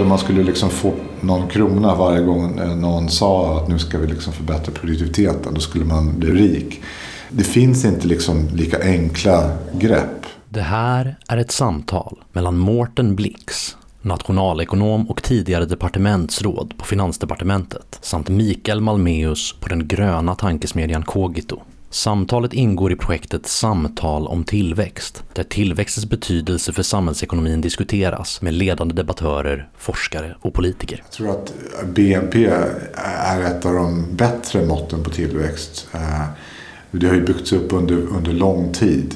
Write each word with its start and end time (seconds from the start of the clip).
att 0.00 0.06
man 0.06 0.18
skulle 0.18 0.42
liksom 0.42 0.70
få 0.70 0.92
någon 1.20 1.48
krona 1.48 1.94
varje 1.94 2.22
gång 2.22 2.58
eh, 2.58 2.76
någon 2.76 3.08
sa 3.08 3.58
att 3.58 3.68
nu 3.68 3.78
ska 3.78 3.98
vi 3.98 4.06
liksom 4.06 4.32
förbättra 4.32 4.72
produktiviteten, 4.72 5.54
då 5.54 5.60
skulle 5.60 5.84
man 5.84 6.18
bli 6.18 6.30
rik. 6.30 6.80
Det 7.30 7.44
finns 7.44 7.84
inte 7.84 8.06
liksom 8.06 8.48
lika 8.52 8.82
enkla 8.82 9.50
grepp. 9.72 10.26
Det 10.48 10.60
här 10.60 11.16
är 11.28 11.36
ett 11.36 11.52
samtal 11.52 12.18
mellan 12.32 12.58
Mårten 12.58 13.16
Blix, 13.16 13.76
nationalekonom 14.02 15.10
och 15.10 15.22
tidigare 15.22 15.64
departementsråd 15.64 16.74
på 16.78 16.84
Finansdepartementet, 16.84 17.98
samt 18.02 18.28
Mikael 18.28 18.80
Malmeus 18.80 19.54
på 19.60 19.68
den 19.68 19.88
gröna 19.88 20.34
tankesmedjan 20.34 21.02
Kogito. 21.02 21.60
Samtalet 21.94 22.52
ingår 22.52 22.92
i 22.92 22.96
projektet 22.96 23.46
Samtal 23.46 24.26
om 24.26 24.44
tillväxt, 24.44 25.24
där 25.32 25.42
tillväxtens 25.42 26.06
betydelse 26.06 26.72
för 26.72 26.82
samhällsekonomin 26.82 27.60
diskuteras 27.60 28.42
med 28.42 28.54
ledande 28.54 28.94
debattörer, 28.94 29.68
forskare 29.78 30.36
och 30.40 30.54
politiker. 30.54 31.02
Jag 31.04 31.12
tror 31.12 31.30
att 31.30 31.52
BNP 31.86 32.44
är 32.94 33.42
ett 33.42 33.66
av 33.66 33.74
de 33.74 34.16
bättre 34.16 34.66
måtten 34.66 35.02
på 35.02 35.10
tillväxt. 35.10 35.88
Eh, 35.92 36.24
det 36.90 37.06
har 37.06 37.14
ju 37.14 37.24
byggts 37.24 37.52
upp 37.52 37.72
under, 37.72 37.96
under 37.96 38.32
lång 38.32 38.72
tid. 38.72 39.14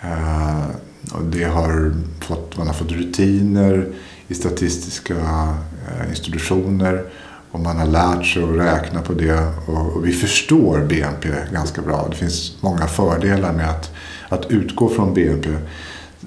Eh, 0.00 0.66
och 1.12 1.24
det 1.24 1.44
har 1.44 1.94
fått, 2.20 2.56
man 2.56 2.66
har 2.66 2.74
fått 2.74 2.92
rutiner 2.92 3.86
i 4.28 4.34
statistiska 4.34 5.14
eh, 5.14 6.10
institutioner 6.10 7.04
och 7.52 7.60
man 7.60 7.76
har 7.76 7.86
lärt 7.86 8.26
sig 8.26 8.42
att 8.42 8.48
räkna 8.48 9.00
på 9.00 9.12
det 9.12 9.52
och, 9.66 10.06
vi 10.06 10.12
förstår 10.12 10.78
BNP 10.78 11.28
ganska 11.52 11.82
bra. 11.82 12.06
Det 12.10 12.16
finns 12.16 12.56
många 12.60 12.86
fördelar 12.86 13.52
med 13.52 13.70
att, 13.70 13.90
att 14.28 14.50
utgå 14.50 14.88
från 14.88 15.14
BNP. 15.14 15.48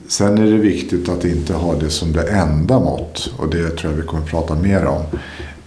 Sen 0.08 0.38
är 0.38 0.46
det 0.46 0.58
viktigt 0.58 1.10
att 1.10 1.26
inte 1.26 1.54
ha 1.54 1.76
det 1.76 1.90
som 1.90 2.14
det 2.14 2.32
enda 2.32 2.80
mått 2.80 3.34
och 3.38 3.50
det 3.50 3.70
tror 3.70 3.92
jag 3.92 4.02
vi 4.02 4.08
kommer 4.08 4.24
att 4.24 4.30
prata 4.30 4.56
mer 4.56 4.86
om. 4.86 5.02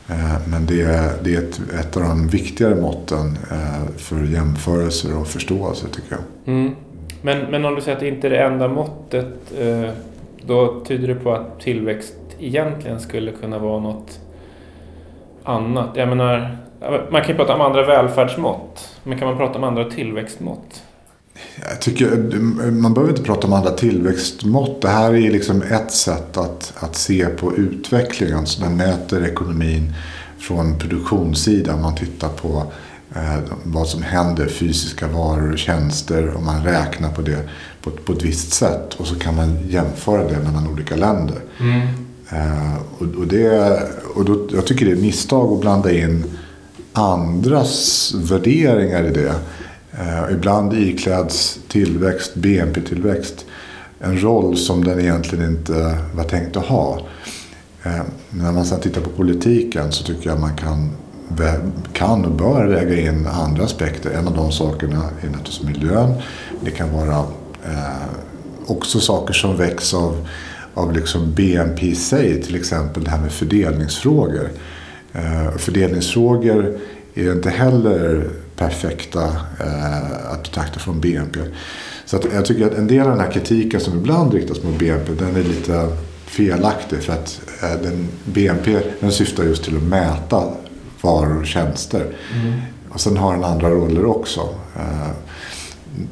Eh, 0.08 0.48
men 0.48 0.66
det 0.66 0.82
är, 0.82 1.10
det 1.24 1.34
är 1.34 1.38
ett, 1.38 1.60
ett 1.80 1.96
av 1.96 2.02
de 2.02 2.28
viktigare 2.28 2.74
måtten 2.74 3.38
eh, 3.50 3.96
för 3.96 4.24
jämförelser 4.24 5.18
och 5.18 5.26
förståelse 5.26 5.86
tycker 5.88 6.16
jag. 6.16 6.54
Mm. 6.54 6.74
Men, 7.22 7.50
men 7.50 7.64
om 7.64 7.74
du 7.74 7.80
säger 7.80 7.96
att 7.96 8.00
det 8.00 8.08
inte 8.08 8.26
är 8.26 8.30
det 8.30 8.42
enda 8.42 8.68
måttet 8.68 9.52
eh, 9.58 9.90
då 10.46 10.84
tyder 10.86 11.08
det 11.08 11.14
på 11.14 11.32
att 11.32 11.60
tillväxt 11.60 12.14
egentligen 12.38 13.00
skulle 13.00 13.32
kunna 13.32 13.58
vara 13.58 13.80
något 13.80 14.20
annat. 15.44 15.90
Jag 15.94 16.08
menar, 16.08 16.56
man 17.10 17.20
kan 17.20 17.30
ju 17.30 17.36
prata 17.36 17.54
om 17.54 17.60
andra 17.60 17.86
välfärdsmått. 17.86 18.88
Men 19.02 19.18
kan 19.18 19.28
man 19.28 19.36
prata 19.36 19.58
om 19.58 19.64
andra 19.64 19.84
tillväxtmått? 19.84 20.82
Jag 21.68 21.80
tycker, 21.80 22.16
man 22.70 22.94
behöver 22.94 23.12
inte 23.12 23.22
prata 23.22 23.46
om 23.46 23.52
andra 23.52 23.70
tillväxtmått. 23.70 24.82
Det 24.82 24.88
här 24.88 25.14
är 25.14 25.30
liksom 25.30 25.62
ett 25.62 25.90
sätt 25.92 26.36
att, 26.36 26.72
att 26.76 26.96
se 26.96 27.26
på 27.26 27.56
utvecklingen. 27.56 28.46
Så 28.46 28.62
den 28.62 28.76
mäter 28.76 29.24
ekonomin 29.24 29.94
från 30.38 30.78
produktionssidan. 30.78 31.82
Man 31.82 31.94
tittar 31.94 32.28
på 32.28 32.72
eh, 33.14 33.38
vad 33.64 33.88
som 33.88 34.02
händer, 34.02 34.46
fysiska 34.46 35.06
varor 35.06 35.52
och 35.52 35.58
tjänster. 35.58 36.34
Och 36.34 36.42
man 36.42 36.64
räknar 36.64 37.10
på 37.10 37.22
det 37.22 37.48
på, 37.82 37.90
på 37.90 38.12
ett 38.12 38.22
visst 38.22 38.52
sätt. 38.52 38.94
Och 38.94 39.06
så 39.06 39.14
kan 39.14 39.36
man 39.36 39.58
jämföra 39.68 40.28
det 40.28 40.38
mellan 40.38 40.68
olika 40.72 40.96
länder. 40.96 41.38
Mm. 41.60 41.80
Eh, 42.30 42.74
och, 42.98 43.06
och, 43.18 43.26
det, 43.26 43.82
och 44.14 44.24
då, 44.24 44.48
jag 44.52 44.66
tycker 44.66 44.86
det 44.86 44.92
är 44.92 44.96
ett 44.96 45.02
misstag 45.02 45.52
att 45.52 45.60
blanda 45.60 45.92
in 45.92 46.24
andras 46.92 48.12
värderingar 48.14 49.04
i 49.04 49.10
det. 49.10 49.34
Eh, 49.98 50.32
ibland 50.32 50.74
ikläds 50.74 51.58
tillväxt, 51.68 52.34
BNP-tillväxt, 52.34 53.44
en 54.00 54.22
roll 54.22 54.56
som 54.56 54.84
den 54.84 55.00
egentligen 55.00 55.44
inte 55.48 55.98
var 56.14 56.24
tänkt 56.24 56.56
att 56.56 56.66
ha. 56.66 57.00
Eh, 57.82 58.02
när 58.30 58.52
man 58.52 58.64
sedan 58.64 58.80
tittar 58.80 59.00
på 59.00 59.10
politiken 59.10 59.92
så 59.92 60.04
tycker 60.04 60.30
jag 60.30 60.40
man 60.40 60.56
kan, 60.56 60.90
kan 61.92 62.24
och 62.24 62.32
bör 62.32 62.66
väga 62.66 63.00
in 63.00 63.26
andra 63.26 63.64
aspekter. 63.64 64.10
En 64.10 64.28
av 64.28 64.34
de 64.34 64.52
sakerna 64.52 65.02
är 65.20 65.26
naturligtvis 65.26 65.62
miljön. 65.62 66.14
Det 66.60 66.70
kan 66.70 66.92
vara 66.92 67.18
eh, 67.64 68.06
också 68.66 69.00
saker 69.00 69.34
som 69.34 69.56
väcks 69.56 69.94
av 69.94 70.28
av 70.74 70.92
liksom 70.92 71.32
BNP 71.34 71.86
i 71.86 71.94
sig. 71.94 72.42
Till 72.42 72.56
exempel 72.56 73.04
det 73.04 73.10
här 73.10 73.20
med 73.20 73.32
fördelningsfrågor. 73.32 74.48
Eh, 75.12 75.56
fördelningsfrågor 75.56 76.78
är 77.14 77.32
inte 77.32 77.50
heller 77.50 78.28
perfekta 78.56 79.24
eh, 79.60 80.32
att 80.32 80.42
betrakta 80.42 80.80
från 80.80 81.00
BNP. 81.00 81.40
Så 82.04 82.16
att 82.16 82.24
jag 82.32 82.44
tycker 82.44 82.66
att 82.66 82.74
en 82.74 82.86
del 82.86 83.00
av 83.00 83.10
den 83.10 83.20
här 83.20 83.30
kritiken 83.30 83.80
som 83.80 83.98
ibland 83.98 84.34
riktas 84.34 84.62
mot 84.62 84.78
BNP 84.78 85.12
den 85.12 85.36
är 85.36 85.42
lite 85.42 85.88
felaktig. 86.26 87.02
För 87.02 87.12
att 87.12 87.40
eh, 87.62 87.82
den, 87.82 88.08
BNP 88.24 88.78
den 89.00 89.12
syftar 89.12 89.44
just 89.44 89.64
till 89.64 89.76
att 89.76 89.82
mäta 89.82 90.44
varor 91.00 91.40
och 91.40 91.46
tjänster. 91.46 92.00
Mm. 92.00 92.60
Och 92.88 93.00
sen 93.00 93.16
har 93.16 93.34
den 93.34 93.44
andra 93.44 93.70
roller 93.70 94.04
också. 94.04 94.40
Eh, 94.76 95.10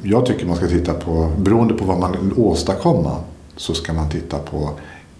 jag 0.03 0.25
tycker 0.25 0.45
man 0.45 0.55
ska 0.55 0.67
titta 0.67 0.93
på, 0.93 1.31
beroende 1.37 1.73
på 1.73 1.85
vad 1.85 1.99
man 1.99 2.11
vill 2.11 2.33
åstadkomma, 2.37 3.17
så 3.55 3.73
ska 3.73 3.93
man 3.93 4.09
titta 4.09 4.39
på 4.39 4.79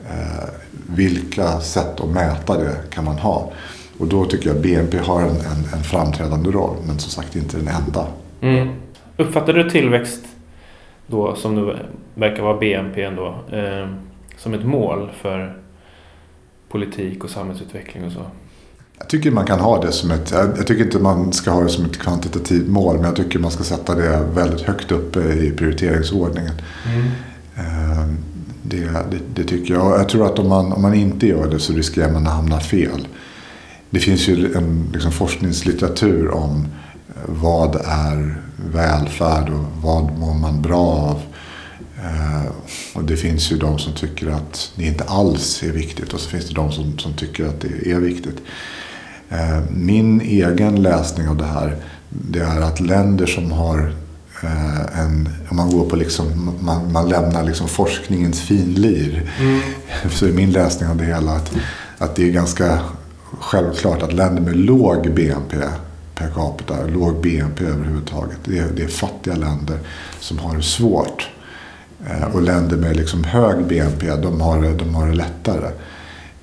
eh, 0.10 0.50
vilka 0.90 1.60
sätt 1.60 2.00
att 2.00 2.10
mäta 2.10 2.58
det 2.58 2.76
kan 2.90 3.06
man 3.06 3.18
ha. 3.18 3.52
Och 3.98 4.08
då 4.08 4.26
tycker 4.26 4.50
jag 4.50 4.62
BNP 4.62 4.98
har 4.98 5.22
en, 5.22 5.30
en, 5.30 5.74
en 5.74 5.84
framträdande 5.84 6.52
roll, 6.52 6.76
men 6.88 7.00
som 7.00 7.12
sagt 7.12 7.36
inte 7.36 7.58
den 7.58 7.68
enda. 7.68 8.08
Mm. 8.42 8.70
Uppfattar 9.18 9.54
du 9.54 9.70
tillväxt 9.70 10.22
då, 11.08 11.36
som 11.36 11.56
nu 11.56 11.78
verkar 12.16 12.44
vara 12.44 12.58
BNP 12.58 13.04
ändå, 13.04 13.36
eh, 13.52 13.88
som 14.38 14.54
ett 14.54 14.66
mål 14.66 15.12
för 15.22 15.58
politik 16.70 17.24
och 17.24 17.30
samhällsutveckling 17.30 18.06
och 18.06 18.12
så? 18.12 18.22
Jag 18.98 19.10
tycker 19.10 19.32
man 19.32 19.46
kan 19.46 19.60
ha 19.60 19.82
det 19.82 19.92
som 19.92 20.12
ett, 20.12 20.32
jag 20.32 20.68
tycker 20.68 20.84
inte 20.84 21.00
man 21.00 21.34
ska 21.34 21.52
ha 21.52 21.62
det 21.62 21.70
som 21.70 21.86
ett 21.86 22.00
kvantitativt 22.00 22.68
mål, 22.68 22.96
men 22.96 23.06
jag 23.06 23.16
tycker 23.16 23.40
man 23.40 23.52
ska 23.52 23.64
sätta 23.64 23.96
det 23.96 24.20
väldigt 24.34 24.62
högt 24.62 24.92
uppe 24.92 25.20
i 25.20 25.52
prioriteringsordningen. 25.58 26.54
Mm. 26.94 27.08
Det, 28.64 28.80
det, 28.86 29.20
det, 29.36 29.44
tycker 29.44 29.74
jag. 29.74 30.00
Jag 30.00 30.10
tror 30.10 30.26
att 30.26 30.40
om 30.40 30.50
man, 30.50 30.74
om 30.74 30.82
man 30.82 30.94
inte 30.94 31.28
gör 31.28 31.50
det 31.50 31.60
så 31.60 31.74
riskerar 31.74 32.12
man 32.12 32.28
att 32.28 32.34
hamna 32.34 32.60
fel. 32.60 33.08
Det 33.90 34.00
finns 34.00 34.28
ju 34.28 34.56
en 34.56 34.90
liksom, 34.94 35.12
forskningslitteratur 35.12 36.30
om 36.30 36.68
eh, 37.10 37.22
vad 37.26 37.76
är 37.86 38.42
välfärd 38.74 39.50
och 39.50 39.66
vad 39.82 40.18
mår 40.20 40.34
man 40.34 40.62
bra 40.62 40.86
av. 40.86 41.22
Eh, 42.04 42.52
och 42.94 43.04
det 43.04 43.18
finns 43.18 43.52
ju 43.52 43.58
de 43.58 43.80
som 43.80 43.94
tycker 43.94 44.28
att 44.28 44.72
det 44.76 44.86
inte 44.86 45.04
alls 45.04 45.64
är 45.64 45.72
viktigt 45.72 46.14
och 46.14 46.20
så 46.20 46.30
finns 46.30 46.48
det 46.48 46.54
de 46.54 46.72
som, 46.72 46.98
som 46.98 47.14
tycker 47.14 47.46
att 47.46 47.62
det 47.62 47.92
är 47.92 48.00
viktigt. 48.00 48.38
Eh, 49.30 49.60
min 49.70 50.22
egen 50.22 50.82
läsning 50.82 51.28
av 51.28 51.38
det 51.38 51.46
här 51.46 51.78
det 52.10 52.40
är 52.40 52.62
att 52.62 52.80
länder 52.80 53.26
som 53.26 53.52
har 53.52 53.94
Eh, 54.44 55.00
en, 55.00 55.30
om 55.50 55.58
man 55.58 55.72
går 55.72 55.90
på 55.90 55.96
liksom, 55.96 56.56
man, 56.60 56.92
man 56.92 57.10
lämnar 57.10 57.44
liksom 57.44 57.68
forskningens 57.68 58.42
finlir. 58.42 59.32
Mm. 59.40 59.60
Så 60.10 60.26
är 60.26 60.32
min 60.32 60.52
läsning 60.52 60.90
av 60.90 60.98
det 60.98 61.06
hela 61.06 61.32
att, 61.32 61.52
att 61.98 62.16
det 62.16 62.28
är 62.28 62.32
ganska 62.32 62.80
självklart 63.40 64.04
att 64.04 64.14
länder 64.14 64.42
med 64.42 64.56
låg 64.56 65.14
BNP 65.14 65.58
per 66.16 66.30
capita, 66.30 66.86
låg 66.86 67.22
BNP 67.22 67.66
överhuvudtaget. 67.66 68.38
Det 68.46 68.60
är, 68.60 68.68
det 68.76 68.84
är 68.84 68.88
fattiga 68.88 69.36
länder 69.36 69.80
som 70.20 70.40
har 70.40 70.56
det 70.58 70.64
svårt. 70.64 71.30
Eh, 72.08 72.36
och 72.36 72.42
länder 72.42 72.78
med 72.78 72.96
liksom 72.96 73.24
hög 73.24 73.68
BNP, 73.68 74.16
de 74.16 74.42
har, 74.42 74.78
de 74.78 74.96
har 74.96 75.08
det 75.08 75.16
lättare. 75.16 75.70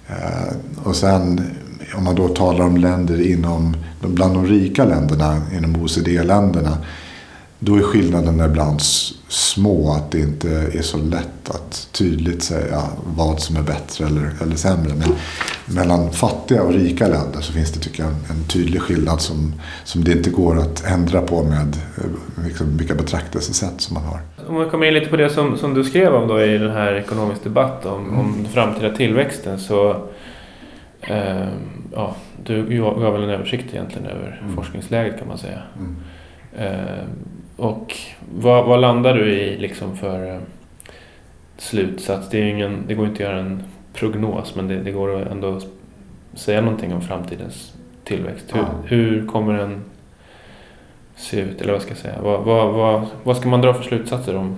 Eh, 0.09 0.55
och 0.83 0.97
sen 0.97 1.51
om 1.95 2.05
man 2.05 2.15
då 2.15 2.29
talar 2.29 2.65
om 2.65 2.77
länder 2.77 3.31
inom, 3.31 3.77
bland 4.01 4.35
de 4.35 4.47
rika 4.47 4.85
länderna, 4.85 5.43
inom 5.57 5.83
OECD-länderna 5.83 6.79
då 7.61 7.77
är 7.77 7.83
skillnaderna 7.83 8.47
ibland 8.47 8.81
små. 9.29 9.93
Att 9.93 10.11
det 10.11 10.19
inte 10.19 10.49
är 10.51 10.83
så 10.83 10.99
lätt 10.99 11.51
att 11.51 11.89
tydligt 11.93 12.43
säga 12.43 12.83
vad 13.17 13.41
som 13.41 13.57
är 13.57 13.63
bättre 13.63 14.07
eller, 14.07 14.31
eller 14.43 14.57
sämre. 14.57 14.95
Men 14.95 15.15
mellan 15.77 16.11
fattiga 16.13 16.63
och 16.63 16.73
rika 16.73 17.09
länder 17.09 17.41
så 17.41 17.53
finns 17.53 17.73
det 17.73 17.81
tycker 17.81 18.03
jag 18.03 18.13
en, 18.13 18.45
tydlig 18.49 18.83
skillnad 18.83 19.21
som, 19.21 19.55
som 19.85 20.05
det 20.05 20.13
inte 20.13 20.31
går 20.31 20.59
att 20.59 20.85
ändra 20.85 21.23
på 21.23 21.43
med 21.43 21.77
eh, 21.97 22.45
liksom, 22.45 22.77
vilka 22.77 22.95
betraktelsesätt 22.95 23.81
som 23.81 23.95
man 23.95 24.03
har. 24.03 24.21
Om 24.49 24.55
man 24.55 24.71
kommer 24.71 24.87
in 24.87 24.95
lite 24.95 25.11
på 25.11 25.17
det 25.17 25.31
som, 25.31 25.57
som 25.57 25.75
du 25.75 25.85
skrev 25.85 26.15
om 26.15 26.29
då 26.29 26.43
i 26.43 26.59
den 26.59 26.71
här 26.71 26.95
ekonomisk 26.95 27.45
debatt 27.45 27.87
om, 27.87 28.05
mm. 28.05 28.19
om 28.19 28.47
framtida 28.53 28.97
tillväxten. 28.97 29.59
så 29.59 29.91
eh, 31.01 31.49
ja, 31.95 32.17
Du 32.45 32.79
gav 32.79 33.13
väl 33.13 33.23
en 33.23 33.31
översikt 33.31 33.75
egentligen 33.75 34.07
över 34.07 34.41
mm. 34.43 34.57
forskningsläget 34.57 35.19
kan 35.19 35.29
man 35.29 35.39
säga. 35.39 35.63
Mm. 35.79 35.97
Eh, 36.57 37.05
och 37.61 37.97
vad, 38.35 38.67
vad, 38.67 38.81
landar 38.81 39.15
du 39.15 39.33
i 39.33 39.59
liksom 39.59 39.97
för 39.97 40.35
eh, 40.35 40.41
slutsats? 41.59 42.31
Det, 42.31 42.39
är 42.39 42.45
ingen, 42.45 42.85
det 42.89 42.95
går 42.95 43.07
inte 43.07 43.25
att 43.25 43.31
göra 43.31 43.41
en 43.41 43.63
prognos 43.93 44.55
men 44.55 44.69
det, 44.69 44.83
det 44.83 44.91
går 44.91 45.29
ändå 45.33 45.61
säga 46.35 46.61
någonting 46.61 46.95
om 46.95 47.03
framtidens 47.03 47.73
tillväxt. 48.05 48.45
Hur, 48.53 48.61
ja. 48.61 48.69
hur 48.85 49.27
kommer 49.27 49.59
den 49.59 49.81
se 51.17 51.41
ut? 51.41 51.61
Eller 51.61 51.73
vad 51.73 51.83
ska 51.83 51.91
jag 51.91 51.99
säga? 51.99 52.23
Vad, 52.23 52.45
vad, 52.45 52.75
vad, 52.75 53.07
vad 53.23 53.37
ska 53.37 53.49
man 53.49 53.61
dra 53.61 53.75
för 53.75 53.83
slutsatser 53.83 54.37
om 54.37 54.57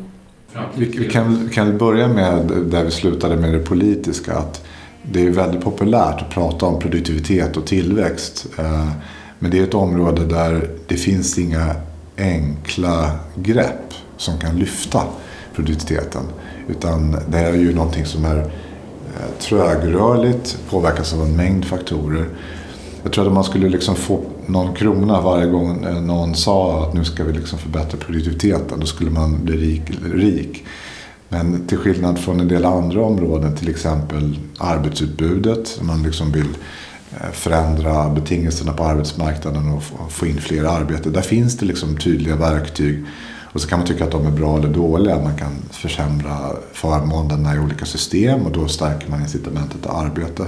vi, 0.75 0.84
vi 0.84 1.08
kan, 1.08 1.49
kan 1.49 1.78
börja 1.78 2.08
med 2.08 2.52
där 2.66 2.84
vi 2.84 2.90
slutade 2.90 3.37
med 3.37 3.52
det 3.52 3.58
politiska. 3.58 4.34
Att 4.34 4.64
det 5.02 5.26
är 5.26 5.31
väldigt 5.31 5.64
populärt 5.64 6.22
att 6.22 6.31
prata 6.31 6.66
om 6.66 6.78
produktivitet 6.78 7.56
och 7.56 7.66
tillväxt. 7.66 8.46
Eh, 8.58 8.88
men 9.38 9.50
det 9.50 9.58
är 9.58 9.62
ett 9.62 9.75
område 9.75 10.25
där 10.25 10.70
det 10.87 10.96
finns 10.96 11.38
inga 11.38 11.75
enkla 12.22 13.10
grepp 13.34 13.94
som 14.16 14.38
kan 14.38 14.56
lyfta 14.56 15.02
produktiviteten. 15.54 16.22
Utan 16.69 17.16
det 17.28 17.38
är 17.38 17.54
ju 17.54 17.74
någonting 17.74 18.06
som 18.06 18.24
är 18.24 18.38
eh, 18.38 19.38
trögrörligt, 19.40 20.58
påverkas 20.70 21.14
av 21.14 21.22
en 21.22 21.36
mängd 21.36 21.64
faktorer. 21.64 22.28
Jag 23.02 23.12
tror 23.12 23.24
att 23.24 23.28
om 23.28 23.34
man 23.34 23.44
skulle 23.44 23.69
liksom 23.69 23.94
få 23.94 24.20
någon 24.46 24.74
krona 24.74 25.20
varje 25.20 25.46
gång 25.46 25.84
eh, 25.84 26.00
någon 26.00 26.34
sa 26.34 26.84
att 26.84 26.94
nu 26.94 27.04
ska 27.04 27.24
vi 27.24 27.32
liksom 27.32 27.58
förbättra 27.58 27.98
produktiviteten, 27.98 28.80
då 28.80 28.86
skulle 28.86 29.10
man 29.10 29.44
bli 29.44 29.56
rik. 29.56 29.82
rik. 30.14 30.64
Men 31.28 31.66
till 31.66 31.78
skillnad 31.78 32.18
från 32.18 32.40
en 32.40 32.48
del 32.48 32.64
andra 32.64 33.04
områden, 33.04 33.56
till 33.56 33.68
exempel 33.68 34.38
arbetsutbudet, 34.58 35.78
man 35.82 36.02
liksom 36.02 36.32
vill 36.32 36.48
Eh, 37.20 37.31
förändra 37.32 38.09
betingelserna 38.09 38.73
på 38.73 38.85
arbetsmarknaden 38.85 39.73
och 39.73 40.12
få 40.12 40.26
in 40.26 40.41
fler 40.41 40.64
arbete. 40.64 41.11
Där 41.11 41.23
finns 41.23 41.56
det 41.56 41.67
liksom 41.67 41.97
tydliga 41.97 42.37
verktyg. 42.37 43.05
Och 43.53 43.61
så 43.61 43.69
kan 43.69 43.79
man 43.79 43.88
tycka 43.88 44.05
att 44.05 44.11
de 44.11 44.26
är 44.26 44.31
bra 44.31 44.59
eller 44.59 44.69
dåliga. 44.69 45.20
Man 45.20 45.38
kan 45.38 45.53
försämra 45.70 46.56
förmånerna 46.73 47.56
i 47.56 47.59
olika 47.59 47.87
system 47.87 48.47
och 48.47 48.53
då 48.53 48.69
stärker 48.69 49.11
man 49.11 49.20
incitamentet 49.20 49.87
att 49.87 50.05
arbeta. 50.05 50.47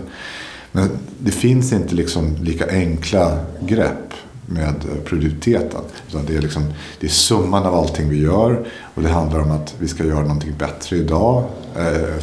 Men 0.73 0.91
det 1.19 1.31
finns 1.31 1.73
inte 1.73 1.95
liksom 1.95 2.37
lika 2.41 2.71
enkla 2.71 3.39
grepp 3.61 4.15
med 4.47 4.75
produktiviteten. 5.05 5.81
Utan 6.09 6.27
det, 6.27 6.37
är 6.37 6.43
liksom, 6.43 6.73
det 7.01 7.07
är 7.07 7.11
summan 7.11 7.63
av 7.63 7.75
allting 7.75 8.09
vi 8.09 8.23
gör 8.23 8.67
och 8.95 9.03
det 9.03 9.09
handlar 9.09 9.41
om 9.41 9.51
att 9.51 9.75
vi 9.79 9.89
ska 9.89 10.05
göra 10.05 10.23
någonting 10.23 10.55
bättre 10.59 10.97
idag, 10.97 11.45
eh, 11.77 11.87
eh 11.87 12.19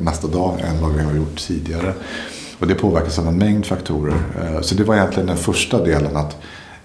nästa 0.00 0.28
dag 0.28 0.60
än 0.60 0.80
vad 0.80 0.94
vi 0.94 1.02
har 1.02 1.14
gjort 1.14 1.38
tidigare. 1.38 1.94
Och 2.58 2.66
det 2.66 2.74
påverkas 2.74 3.18
av 3.18 3.28
en 3.28 3.38
mängd 3.38 3.66
faktorer. 3.66 4.14
Eh, 4.42 4.60
så 4.60 4.74
det 4.74 4.84
var 4.84 4.94
egentligen 4.94 5.26
den 5.26 5.36
första 5.36 5.84
delen 5.84 6.16
att, 6.16 6.36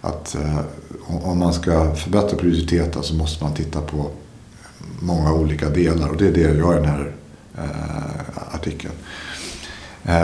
att 0.02 0.36
eh, 0.36 0.60
om 1.08 1.40
man 1.40 1.54
ska 1.54 1.96
förbättra 1.96 2.38
produktiviteten 2.38 3.04
så 3.04 3.16
måste 3.16 3.44
man 3.44 3.54
titta 3.54 3.82
på 3.82 4.10
många 5.00 5.34
olika 5.34 5.70
delar 5.70 6.10
och 6.10 6.18
det 6.18 6.28
är 6.28 6.32
det 6.32 6.42
jag 6.42 6.56
gör 6.56 6.74
i 6.74 6.76
den 6.76 6.86
här 6.86 7.12
eh, 7.58 8.56
artikeln. 8.56 8.94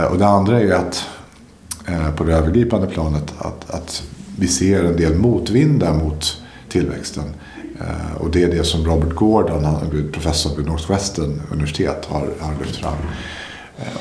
Och 0.09 0.17
det 0.17 0.27
andra 0.27 0.61
är 0.61 0.71
att 0.71 1.05
på 2.17 2.23
det 2.23 2.33
övergripande 2.33 2.87
planet 2.87 3.33
att, 3.37 3.69
att 3.69 4.03
vi 4.37 4.47
ser 4.47 4.83
en 4.83 4.97
del 4.97 5.15
motvindar 5.15 5.93
mot 5.93 6.41
tillväxten. 6.69 7.23
Och 8.17 8.31
det 8.31 8.43
är 8.43 8.47
det 8.47 8.63
som 8.63 8.85
Robert 8.85 9.15
Gordon, 9.15 9.67
professor 10.13 10.55
vid 10.57 10.65
Northwestern 10.65 11.41
universitet, 11.51 12.05
har, 12.05 12.29
har 12.39 12.53
lyft 12.59 12.75
fram. 12.75 12.97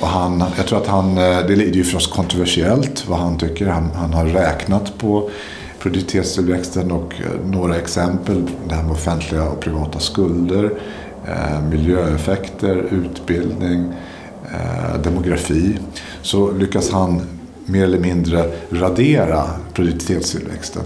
Och 0.01 0.07
han, 0.07 0.45
jag 0.57 0.67
tror 0.67 0.79
att 0.79 0.87
han, 0.87 1.19
eh, 1.19 1.47
det 1.47 1.53
är 1.53 1.75
ju 1.75 1.85
förstås 1.85 2.07
kontroversiellt 2.07 3.09
vad 3.09 3.19
han 3.19 3.39
tycker. 3.39 3.67
Han, 3.67 3.91
han 3.95 4.13
har 4.13 4.27
räknat 4.27 4.99
på 4.99 5.31
produktivitetstillväxten 5.79 6.93
och 6.93 7.15
eh, 7.15 7.51
några 7.51 7.77
exempel. 7.77 8.43
Det 8.69 8.75
här 8.75 8.83
med 8.83 8.93
offentliga 8.93 9.45
och 9.45 9.61
privata 9.61 9.99
skulder, 9.99 10.71
eh, 11.27 11.63
miljöeffekter, 11.71 12.77
utbildning 12.77 13.93
demografi 15.05 15.79
så 16.23 16.53
lyckas 16.53 16.91
han 16.91 17.23
mer 17.67 17.85
eller 17.85 17.99
mindre 17.99 18.51
radera 18.71 19.45
produktivitetstillväxten. 19.73 20.83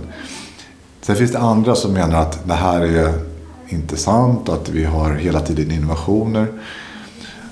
Sen 1.01 1.17
finns 1.17 1.33
det 1.33 1.39
andra 1.39 1.75
som 1.75 1.93
menar 1.93 2.21
att 2.23 2.49
det 2.49 2.55
här 2.55 2.81
är 2.81 3.13
inte 3.69 3.97
sant, 3.97 4.49
att 4.49 4.69
vi 4.69 4.85
har 4.85 5.13
hela 5.13 5.41
tiden 5.41 5.71
innovationer. 5.71 6.47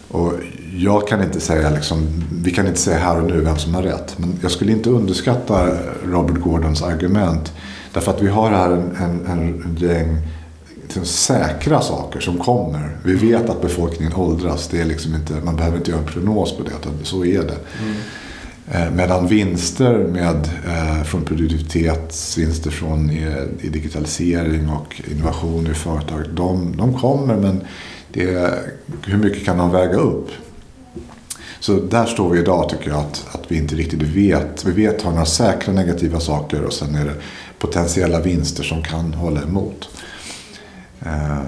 Och 0.08 0.32
jag 0.76 1.08
kan 1.08 1.22
inte 1.22 1.40
säga, 1.40 1.70
liksom, 1.70 2.24
vi 2.42 2.50
kan 2.50 2.66
inte 2.66 2.80
säga 2.80 2.98
här 2.98 3.20
och 3.20 3.30
nu 3.30 3.40
vem 3.40 3.56
som 3.56 3.74
har 3.74 3.82
rätt. 3.82 4.18
Men 4.18 4.38
jag 4.42 4.50
skulle 4.50 4.72
inte 4.72 4.90
underskatta 4.90 5.68
Robert 6.04 6.40
Gordons 6.40 6.82
argument. 6.82 7.52
Därför 7.92 8.12
att 8.12 8.22
vi 8.22 8.28
har 8.28 8.50
här 8.50 8.70
en, 8.70 8.96
en, 8.96 9.26
en 9.26 9.76
gäng 9.80 10.18
liksom 10.82 11.04
säkra 11.04 11.80
saker 11.80 12.20
som 12.20 12.38
kommer. 12.38 12.96
Vi 13.04 13.14
vet 13.14 13.50
att 13.50 13.62
befolkningen 13.62 14.14
åldras. 14.14 14.68
Det 14.68 14.80
är 14.80 14.84
liksom 14.84 15.14
inte, 15.14 15.32
man 15.44 15.56
behöver 15.56 15.76
inte 15.76 15.90
göra 15.90 16.00
en 16.00 16.06
prognos 16.06 16.56
på 16.56 16.62
det, 16.62 16.70
utan 16.80 16.92
så 17.02 17.24
är 17.24 17.42
det. 17.42 17.58
Mm. 17.82 17.96
Eh, 18.72 18.90
medan 18.90 19.26
vinster 19.26 19.98
med, 19.98 20.50
eh, 20.66 21.02
från 21.02 21.24
produktivitetsvinster 21.24 22.70
från 22.70 23.10
i, 23.10 23.68
digitalisering 23.68 24.68
och 24.70 25.02
innovation 25.10 25.66
i 25.66 25.74
företag, 25.74 26.24
de, 26.34 26.76
de 26.76 26.98
kommer 26.98 27.36
men 27.36 27.60
det, 28.12 28.54
hur 29.06 29.18
mycket 29.18 29.44
kan 29.44 29.58
de 29.58 29.72
väga 29.72 29.96
upp? 29.96 30.28
Så 31.66 31.74
där 31.74 32.06
står 32.06 32.30
vi 32.30 32.38
idag 32.38 32.68
tycker 32.68 32.90
jag 32.90 32.98
att, 32.98 33.26
att 33.32 33.42
vi 33.48 33.56
inte 33.56 33.74
riktigt 33.74 34.02
vet. 34.02 34.64
Vi 34.64 34.72
vet 34.72 35.02
har 35.02 35.10
några 35.10 35.26
säkra 35.26 35.72
negativa 35.72 36.20
saker 36.20 36.62
och 36.62 36.72
sen 36.72 36.94
är 36.94 37.04
det 37.04 37.14
potentiella 37.58 38.20
vinster 38.20 38.62
som 38.62 38.82
kan 38.82 39.14
hålla 39.14 39.42
emot. 39.42 39.88
Eh, 41.00 41.38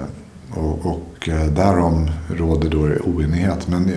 och, 0.53 0.85
och 0.85 1.29
eh, 1.29 1.45
därom 1.45 2.11
råder 2.29 2.69
då 2.69 2.79
oenighet. 2.79 3.67
Men 3.67 3.91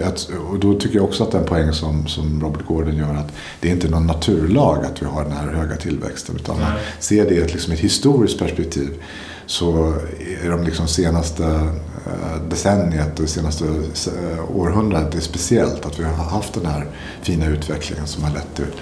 och 0.50 0.58
då 0.58 0.80
tycker 0.80 0.96
jag 0.96 1.04
också 1.04 1.24
att 1.24 1.32
den 1.32 1.44
poäng 1.44 1.72
som, 1.72 2.06
som 2.06 2.40
Robert 2.42 2.66
Gordon 2.66 2.96
gör 2.96 3.14
att 3.14 3.32
det 3.60 3.68
är 3.68 3.72
inte 3.72 3.88
någon 3.88 4.06
naturlag 4.06 4.84
att 4.84 5.02
vi 5.02 5.06
har 5.06 5.22
den 5.22 5.32
här 5.32 5.46
höga 5.46 5.76
tillväxten. 5.76 6.36
Utan 6.36 6.60
man 6.60 6.72
ser 7.00 7.24
det 7.24 7.34
i 7.34 7.38
ett, 7.38 7.52
liksom 7.52 7.72
ett 7.72 7.80
historiskt 7.80 8.38
perspektiv 8.38 8.90
så 9.46 9.94
är 10.44 10.50
de 10.50 10.62
liksom 10.62 10.88
senaste 10.88 11.68
eh, 12.06 12.42
decenniet, 12.48 13.16
det 13.16 13.26
senaste 13.26 13.64
århundradet 14.54 15.14
är 15.14 15.20
speciellt 15.20 15.86
att 15.86 16.00
vi 16.00 16.04
har 16.04 16.24
haft 16.24 16.54
den 16.54 16.66
här 16.66 16.86
fina 17.22 17.46
utvecklingen 17.46 18.06
som 18.06 18.24
har 18.24 18.30
lett 18.30 18.54
till, 18.54 18.72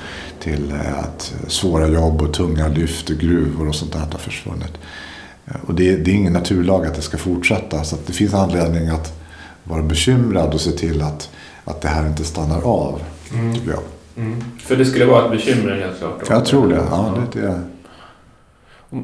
till 0.40 0.74
att 0.98 1.34
svåra 1.46 1.88
jobb 1.88 2.22
och 2.22 2.34
tunga 2.34 2.68
lyft 2.68 3.10
och 3.10 3.16
gruvor 3.16 3.68
och 3.68 3.74
sånt 3.74 3.92
där 3.92 3.98
har 3.98 4.18
försvunnit. 4.18 4.78
Och 5.66 5.74
det, 5.74 5.96
det, 5.96 6.10
är 6.10 6.14
ingen 6.14 6.32
naturlag 6.32 6.86
att 6.86 6.94
det 6.94 7.02
ska 7.02 7.18
fortsätta. 7.18 7.84
Så 7.84 7.96
det 8.06 8.12
finns 8.12 8.34
anledning 8.34 8.88
att 8.88 9.20
vara 9.64 9.82
bekymrad 9.82 10.54
och 10.54 10.60
se 10.60 10.70
till 10.70 11.02
att, 11.02 11.30
att 11.64 11.80
det 11.80 11.88
här 11.88 12.06
inte 12.06 12.24
stannar 12.24 12.62
av. 12.62 13.02
Mm. 13.34 13.54
Tycker 13.54 13.70
jag. 13.70 13.82
Mm. 14.16 14.44
För 14.58 14.76
det 14.76 14.84
skulle 14.84 15.04
vara 15.04 15.24
ett 15.24 15.30
bekymmer 15.30 15.76
helt 15.76 15.98
klart? 15.98 16.22
Jag 16.28 16.44
tror 16.44 16.68
det. 16.68 16.82
Ja, 16.90 17.14
det, 17.32 17.40
det. 17.40 17.60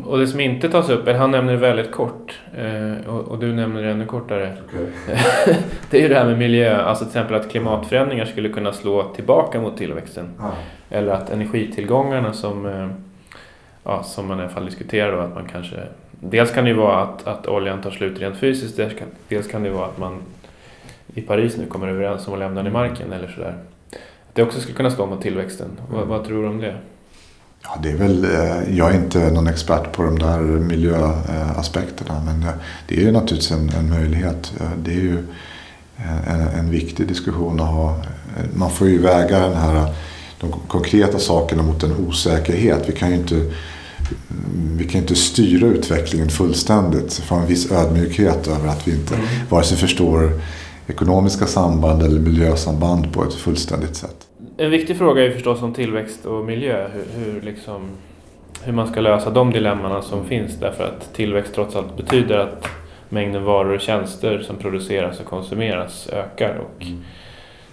Och 0.06 0.19
det 0.19 0.27
som 0.27 0.41
inte 0.41 0.69
tas 0.69 0.91
upp, 0.91 1.09
han 1.09 1.31
nämner 1.31 1.53
det 1.53 1.59
väldigt 1.59 1.93
kort 1.93 2.41
eh, 2.56 3.09
och, 3.09 3.38
du 3.38 3.52
nämner 3.52 3.83
det 3.83 3.90
ännu 3.90 4.07
kortare. 4.07 4.57
Okay. 4.69 4.87
det 5.90 5.99
är 5.99 6.02
ju 6.02 6.09
det 6.09 6.14
här 6.14 6.26
med 6.26 6.38
miljö, 6.38 6.76
alltså 6.83 7.05
till 7.05 7.11
exempel 7.11 7.35
att 7.37 7.50
klimatförändringar 7.50 8.25
skulle 8.25 8.49
kunna 8.49 8.73
slå 8.73 9.02
tillbaka 9.02 9.61
mot 9.61 9.76
tillväxten. 9.76 10.31
Ah. 10.38 10.50
Eller 10.90 11.12
att 11.12 11.31
energitillgångarna 11.31 12.33
som, 12.33 12.66
eh, 12.66 12.88
ja, 13.85 14.02
som 14.02 14.26
man 14.26 14.38
i 14.38 14.43
alla 14.43 14.50
fall 14.50 14.66
diskuterar 14.66 15.12
då, 15.12 15.19
att 15.19 15.35
man 15.35 15.49
kanske 15.52 15.76
Dels 16.21 16.50
kan 16.50 16.64
det 16.64 16.71
ju 16.71 16.76
vara 16.76 17.02
att, 17.02 17.26
att 17.26 17.47
oljan 17.47 17.83
tar 17.83 17.90
slut 17.90 18.21
rent 18.21 18.37
fysiskt, 18.37 18.76
dels 19.28 19.49
kan, 19.49 19.62
det 19.62 19.71
vara 19.71 19.87
att 19.87 19.99
man 19.99 20.19
i 21.14 21.21
Paris 21.21 21.57
nu 21.57 21.66
kommer 21.66 21.88
överens 21.88 22.28
om 22.28 22.33
att 22.33 22.38
lämna 22.38 22.62
den 22.62 22.66
i 22.66 22.75
marken 22.75 23.12
eller 23.12 23.28
sådär. 23.28 23.55
Det 24.33 24.43
också 24.43 24.61
skulle 24.61 24.76
kunna 24.76 24.90
stå 24.90 25.07
mot 25.07 25.23
tillväxten. 25.23 25.69
Vad, 25.88 25.97
mm. 25.97 26.09
vad 26.09 26.25
tror 26.25 26.43
du 26.43 26.49
om 26.49 26.61
det? 26.61 26.76
Ja, 27.68 27.78
det 27.82 27.90
är 27.90 27.96
väl, 27.96 28.25
eh, 28.25 28.76
jag 28.76 28.90
är 28.90 28.96
inte 28.96 29.30
någon 29.30 29.46
expert 29.46 29.92
på 29.92 30.02
de 30.02 30.18
där 30.18 30.40
miljöaspekterna 30.40 32.23
men 32.25 32.42
eh, 32.42 32.54
det 32.88 32.96
är 32.96 33.00
ju 33.00 33.12
naturligtvis 33.12 33.50
en, 33.50 33.68
en 33.68 33.90
möjlighet. 33.90 34.52
Det 34.85 34.90
är 34.90 35.00
ju 35.00 35.26
en, 36.26 36.40
en, 36.40 36.70
viktig 36.70 37.08
diskussion 37.08 37.61
att 37.61 37.66
ha. 37.66 37.96
Man 38.54 38.70
får 38.70 38.88
ju 38.88 38.99
väga 38.99 39.38
den 39.38 39.56
här, 39.56 39.94
de 40.40 40.52
konkreta 40.68 41.18
sakerna 41.18 41.62
mot 41.62 41.82
en 41.82 41.96
osäkerhet. 41.96 42.85
Vi 42.88 42.92
kan 42.92 43.11
ju 43.11 43.16
inte 43.16 43.50
vi 44.76 44.85
kan 44.85 45.00
inte 45.00 45.14
styra 45.14 45.66
utvecklingen 45.66 46.28
fullständigt. 46.28 47.14
Få 47.14 47.35
en 47.35 47.46
viss 47.46 47.73
ödmjukhet 47.73 48.49
över 48.49 48.68
att 48.68 48.88
vi 48.88 48.92
inte 48.92 49.14
mm. 49.14 49.26
vare 49.49 49.64
sig 49.64 49.76
förstår 49.76 50.40
ekonomiska 50.87 51.46
samband 51.46 52.02
eller 52.02 52.20
miljösamband 52.20 53.12
på 53.12 53.25
ett 53.25 53.35
fullständigt 53.35 53.96
sätt. 53.96 54.25
En 54.59 54.71
viktig 54.71 54.99
fråga 54.99 55.27
är 55.27 55.31
förstås 55.31 55.63
om 55.63 55.73
tillväxt 55.73 56.27
och 56.27 56.45
miljö. 56.45 56.89
Hur, 56.89 57.25
hur, 57.25 57.41
liksom, 57.41 57.89
hur 58.63 58.73
man 58.73 58.87
ska 58.87 59.01
lösa 59.01 59.31
de 59.31 59.53
dilemmana 59.53 60.03
som 60.03 60.25
finns. 60.25 60.57
Därför 60.61 60.85
att 60.85 61.15
tillväxt 61.15 61.55
trots 61.55 61.77
allt 61.77 61.97
betyder 61.97 62.39
att 62.39 62.69
mängden 63.09 63.45
varor 63.45 63.75
och 63.75 63.81
tjänster 63.81 64.39
som 64.39 64.57
produceras 64.57 65.21
och 65.21 65.27
konsumeras 65.27 66.09
ökar. 66.09 66.57
Och 66.57 66.83
mm. 66.83 67.05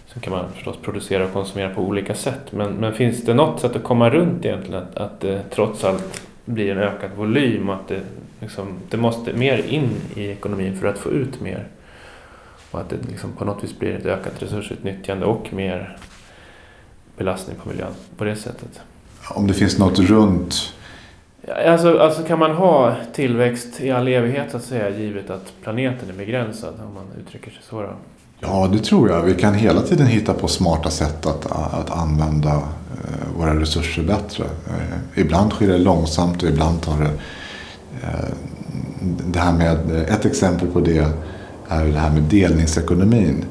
Sen 0.07 0.21
kan 0.21 0.33
man 0.33 0.51
förstås 0.51 0.77
producera 0.81 1.25
och 1.25 1.33
konsumera 1.33 1.69
på 1.69 1.81
olika 1.81 2.15
sätt. 2.15 2.51
Men, 2.51 2.73
men 2.73 2.93
finns 2.93 3.25
det 3.25 3.33
något 3.33 3.59
sätt 3.59 3.75
att 3.75 3.83
komma 3.83 4.09
runt 4.09 4.45
egentligen 4.45 4.83
att, 4.83 4.97
att 4.97 5.19
det 5.19 5.43
trots 5.49 5.83
allt 5.83 6.21
blir 6.45 6.71
en 6.71 6.77
ökad 6.77 7.11
volym 7.15 7.69
och 7.69 7.75
att 7.75 7.87
det, 7.87 8.01
liksom, 8.39 8.79
det 8.89 8.97
måste 8.97 9.33
mer 9.33 9.65
in 9.69 9.89
i 10.15 10.27
ekonomin 10.27 10.75
för 10.75 10.87
att 10.87 10.97
få 10.97 11.09
ut 11.09 11.41
mer? 11.41 11.67
Och 12.71 12.79
att 12.79 12.89
det 12.89 12.95
liksom 13.09 13.31
på 13.31 13.45
något 13.45 13.63
vis 13.63 13.79
blir 13.79 13.95
ett 13.95 14.05
ökat 14.05 14.43
resursutnyttjande 14.43 15.25
och 15.25 15.53
mer 15.53 15.97
belastning 17.17 17.55
på 17.63 17.69
miljön 17.69 17.93
på 18.17 18.23
det 18.23 18.35
sättet. 18.35 18.79
Om 19.29 19.47
det 19.47 19.53
finns 19.53 19.77
något 19.77 19.99
runt? 19.99 20.73
Alltså, 21.65 21.99
alltså 21.99 22.23
kan 22.23 22.39
man 22.39 22.51
ha 22.51 22.95
tillväxt 23.13 23.81
i 23.81 23.91
all 23.91 24.07
evighet 24.07 24.51
så 24.51 24.57
att 24.57 24.63
säga 24.63 24.89
givet 24.89 25.29
att 25.29 25.53
planeten 25.63 26.09
är 26.09 26.13
begränsad 26.13 26.73
om 26.87 26.93
man 26.93 27.03
uttrycker 27.19 27.51
sig 27.51 27.61
så? 27.69 27.81
Då? 27.81 27.89
Ja, 28.39 28.69
det 28.71 28.79
tror 28.79 29.09
jag. 29.09 29.21
Vi 29.21 29.33
kan 29.33 29.53
hela 29.53 29.81
tiden 29.81 30.07
hitta 30.07 30.33
på 30.33 30.47
smarta 30.47 30.89
sätt 30.89 31.25
att, 31.25 31.51
att 31.51 31.89
använda 31.89 32.51
eh, 32.51 33.37
våra 33.37 33.59
resurser 33.59 34.03
bättre. 34.03 34.43
Eh, 34.43 35.21
ibland 35.21 35.51
sker 35.51 35.67
det 35.67 35.77
långsamt 35.77 36.43
och 36.43 36.49
ibland 36.49 36.81
tar 36.81 36.99
det... 36.99 37.11
Eh, 38.07 38.29
det 39.27 39.39
här 39.39 39.53
med, 39.53 40.05
ett 40.09 40.25
exempel 40.25 40.67
på 40.67 40.79
det 40.79 41.07
är 41.67 41.85
det 41.85 41.99
här 41.99 42.11
med 42.11 42.23
delningsekonomin. 42.23 43.45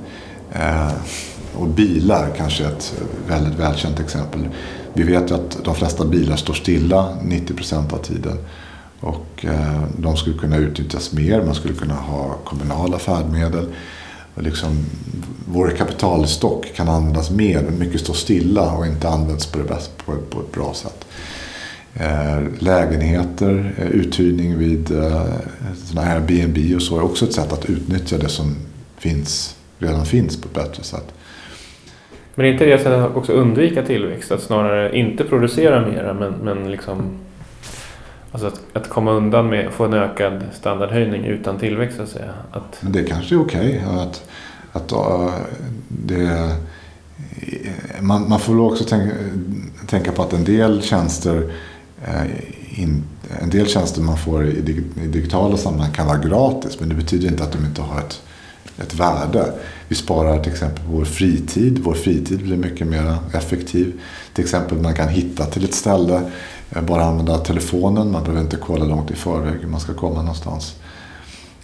Och 1.54 1.68
bilar 1.68 2.30
kanske 2.36 2.64
är 2.64 2.68
ett 2.68 2.94
väldigt 3.28 3.58
välkänt 3.58 4.00
exempel. 4.00 4.48
Vi 4.92 5.02
vet 5.02 5.30
ju 5.30 5.34
att 5.34 5.64
de 5.64 5.74
flesta 5.74 6.04
bilar 6.04 6.36
står 6.36 6.54
stilla 6.54 7.16
90 7.22 7.54
procent 7.54 7.92
av 7.92 7.98
tiden. 7.98 8.38
Och 9.00 9.44
eh, 9.44 9.82
de 9.98 10.16
skulle 10.16 10.38
kunna 10.38 10.56
utnyttjas 10.56 11.12
mer. 11.12 11.42
Man 11.42 11.54
skulle 11.54 11.74
kunna 11.74 11.94
ha 11.94 12.36
kommunala 12.44 12.98
färdmedel. 12.98 13.66
Och 14.34 14.42
liksom, 14.42 14.84
vår 15.46 15.68
kapitalstock 15.68 16.74
kan 16.74 16.88
användas 16.88 17.30
mer, 17.30 17.62
men 17.62 17.78
mycket 17.78 18.00
står 18.00 18.14
stilla 18.14 18.72
och 18.72 18.86
inte 18.86 19.08
används 19.08 19.46
på, 19.46 19.58
det 19.58 19.64
bäst, 19.64 19.90
på, 20.06 20.16
på 20.30 20.40
ett 20.40 20.52
bra 20.52 20.74
sätt. 20.74 21.04
Eh, 21.94 22.42
lägenheter, 22.58 23.74
eh, 23.78 23.86
uthyrning 23.86 24.58
vid 24.58 24.88
sådana 25.84 26.08
här 26.08 26.16
Airbnb 26.16 26.76
och 26.76 26.82
så 26.82 26.96
är 26.96 27.02
också 27.02 27.24
ett 27.24 27.34
sätt 27.34 27.52
att 27.52 27.64
utnyttja 27.64 28.18
det 28.18 28.28
som 28.28 28.56
finns, 28.96 29.56
redan 29.78 30.06
finns 30.06 30.36
på 30.36 30.48
ett 30.48 30.54
bättre 30.54 30.82
sätt. 30.82 31.14
Men 32.34 32.46
är 32.46 32.52
inte 32.52 32.64
det 32.64 33.04
att 33.04 33.16
också 33.16 33.32
undvika 33.32 33.82
tillväxt? 33.82 34.32
Att 34.32 34.42
snarare 34.42 34.98
inte 34.98 35.24
producera 35.24 35.86
mera 35.86 36.14
men, 36.14 36.32
men 36.32 36.70
liksom 36.70 37.18
Alltså 38.32 38.48
att, 38.48 38.60
att 38.72 38.88
komma 38.88 39.12
undan 39.12 39.48
med 39.48 39.68
att 39.68 39.74
få 39.74 39.84
en 39.84 39.94
ökad 39.94 40.42
standardhöjning 40.52 41.24
utan 41.24 41.58
tillväxt 41.58 41.96
så 41.96 42.02
att 42.02 42.08
säga. 42.08 42.32
Att... 42.52 42.78
Men 42.80 42.92
det 42.92 43.02
kanske 43.04 43.34
är 43.34 43.40
okej. 43.40 43.82
Okay, 43.84 44.02
att, 44.02 44.28
att 44.72 44.92
uh, 44.92 45.34
det, 45.88 46.56
man, 48.00 48.28
man 48.28 48.40
får 48.40 48.60
också 48.60 48.84
tänka, 48.84 49.14
tänka 49.86 50.12
på 50.12 50.22
att 50.22 50.32
en 50.32 50.44
del 50.44 50.82
tjänster 50.82 51.52
uh, 52.08 52.80
in, 52.80 53.04
en 53.42 53.50
del 53.50 53.66
tjänster 53.66 54.02
man 54.02 54.16
får 54.16 54.46
i, 54.46 54.60
dig, 54.60 54.84
i 55.02 55.06
digitala 55.06 55.56
sammanhang 55.56 55.92
kan 55.92 56.06
vara 56.06 56.18
gratis. 56.18 56.80
Men 56.80 56.88
det 56.88 56.94
betyder 56.94 57.28
inte 57.28 57.42
att 57.42 57.52
de 57.52 57.64
inte 57.64 57.82
har 57.82 58.00
ett, 58.00 58.22
ett 58.82 58.94
värde. 58.94 59.52
Vi 59.88 59.94
sparar 59.94 60.42
till 60.42 60.52
exempel 60.52 60.84
vår 60.86 61.04
fritid. 61.04 61.78
Vår 61.78 61.94
fritid 61.94 62.42
blir 62.42 62.56
mycket 62.56 62.86
mer 62.86 63.16
effektiv. 63.34 64.00
Till 64.34 64.44
exempel 64.44 64.78
man 64.78 64.94
kan 64.94 65.08
hitta 65.08 65.46
till 65.46 65.64
ett 65.64 65.74
ställe 65.74 66.22
eh, 66.70 66.82
bara 66.82 67.04
använda 67.04 67.38
telefonen. 67.38 68.12
Man 68.12 68.22
behöver 68.22 68.40
inte 68.40 68.56
kolla 68.56 68.84
långt 68.84 69.10
i 69.10 69.14
förväg 69.14 69.60
hur 69.60 69.68
man 69.68 69.80
ska 69.80 69.94
komma 69.94 70.22
någonstans. 70.22 70.74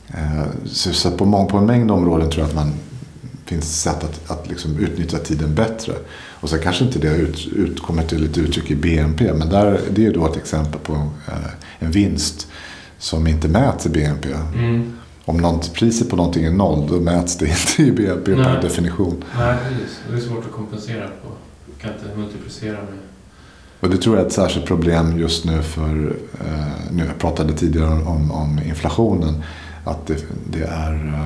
Eh, 0.08 0.44
så 0.66 1.10
på, 1.10 1.46
på 1.50 1.56
en 1.56 1.66
mängd 1.66 1.90
områden 1.90 2.30
tror 2.30 2.42
jag 2.42 2.48
att 2.48 2.54
man 2.54 2.72
finns 3.48 3.82
sätt 3.82 4.04
att, 4.04 4.30
att 4.30 4.48
liksom 4.48 4.78
utnyttja 4.78 5.18
tiden 5.18 5.54
bättre. 5.54 5.92
Och 6.40 6.50
sen 6.50 6.58
kanske 6.62 6.84
inte 6.84 6.98
det 6.98 7.16
ut, 7.16 7.48
ut, 7.56 7.82
kommer 7.82 8.02
till 8.02 8.24
ett 8.24 8.38
uttryck 8.38 8.70
i 8.70 8.76
BNP. 8.76 9.32
Men 9.32 9.48
där, 9.48 9.80
det 9.90 10.06
är 10.06 10.14
då 10.14 10.26
ett 10.26 10.36
exempel 10.36 10.80
på 10.80 10.92
eh, 11.28 11.50
en 11.78 11.90
vinst 11.90 12.46
som 12.98 13.26
inte 13.26 13.48
mäts 13.48 13.86
i 13.86 13.88
BNP. 13.88 14.28
Mm. 14.54 14.98
Om 15.28 15.36
något, 15.36 15.74
priset 15.74 16.10
på 16.10 16.16
någonting 16.16 16.44
är 16.44 16.50
noll 16.50 16.86
då 16.88 17.00
mäts 17.00 17.36
det 17.36 17.46
inte 17.46 17.82
i 17.82 17.92
BNP 17.92 18.34
Nej. 18.34 18.44
per 18.44 18.62
definition. 18.62 19.24
Nej, 19.38 19.56
precis. 19.68 20.00
Det 20.10 20.16
är 20.16 20.20
svårt 20.20 20.44
att 20.44 20.52
kompensera 20.52 21.08
på. 21.08 21.28
kan 21.80 21.90
inte 21.92 22.16
multiplicera 22.16 22.72
med 22.72 22.98
och 23.80 23.90
det 23.90 23.96
tror 23.96 24.16
jag 24.16 24.22
är 24.22 24.26
ett 24.26 24.32
särskilt 24.32 24.66
problem 24.66 25.18
just 25.18 25.44
nu 25.44 25.62
för, 25.62 26.16
eh, 26.40 26.92
nu 26.92 27.04
jag 27.06 27.18
pratade 27.18 27.52
tidigare 27.52 27.92
om, 27.92 28.32
om 28.32 28.60
inflationen, 28.66 29.42
att 29.84 30.06
det, 30.06 30.24
det 30.50 30.62
är 30.62 30.92
eh, 30.94 31.24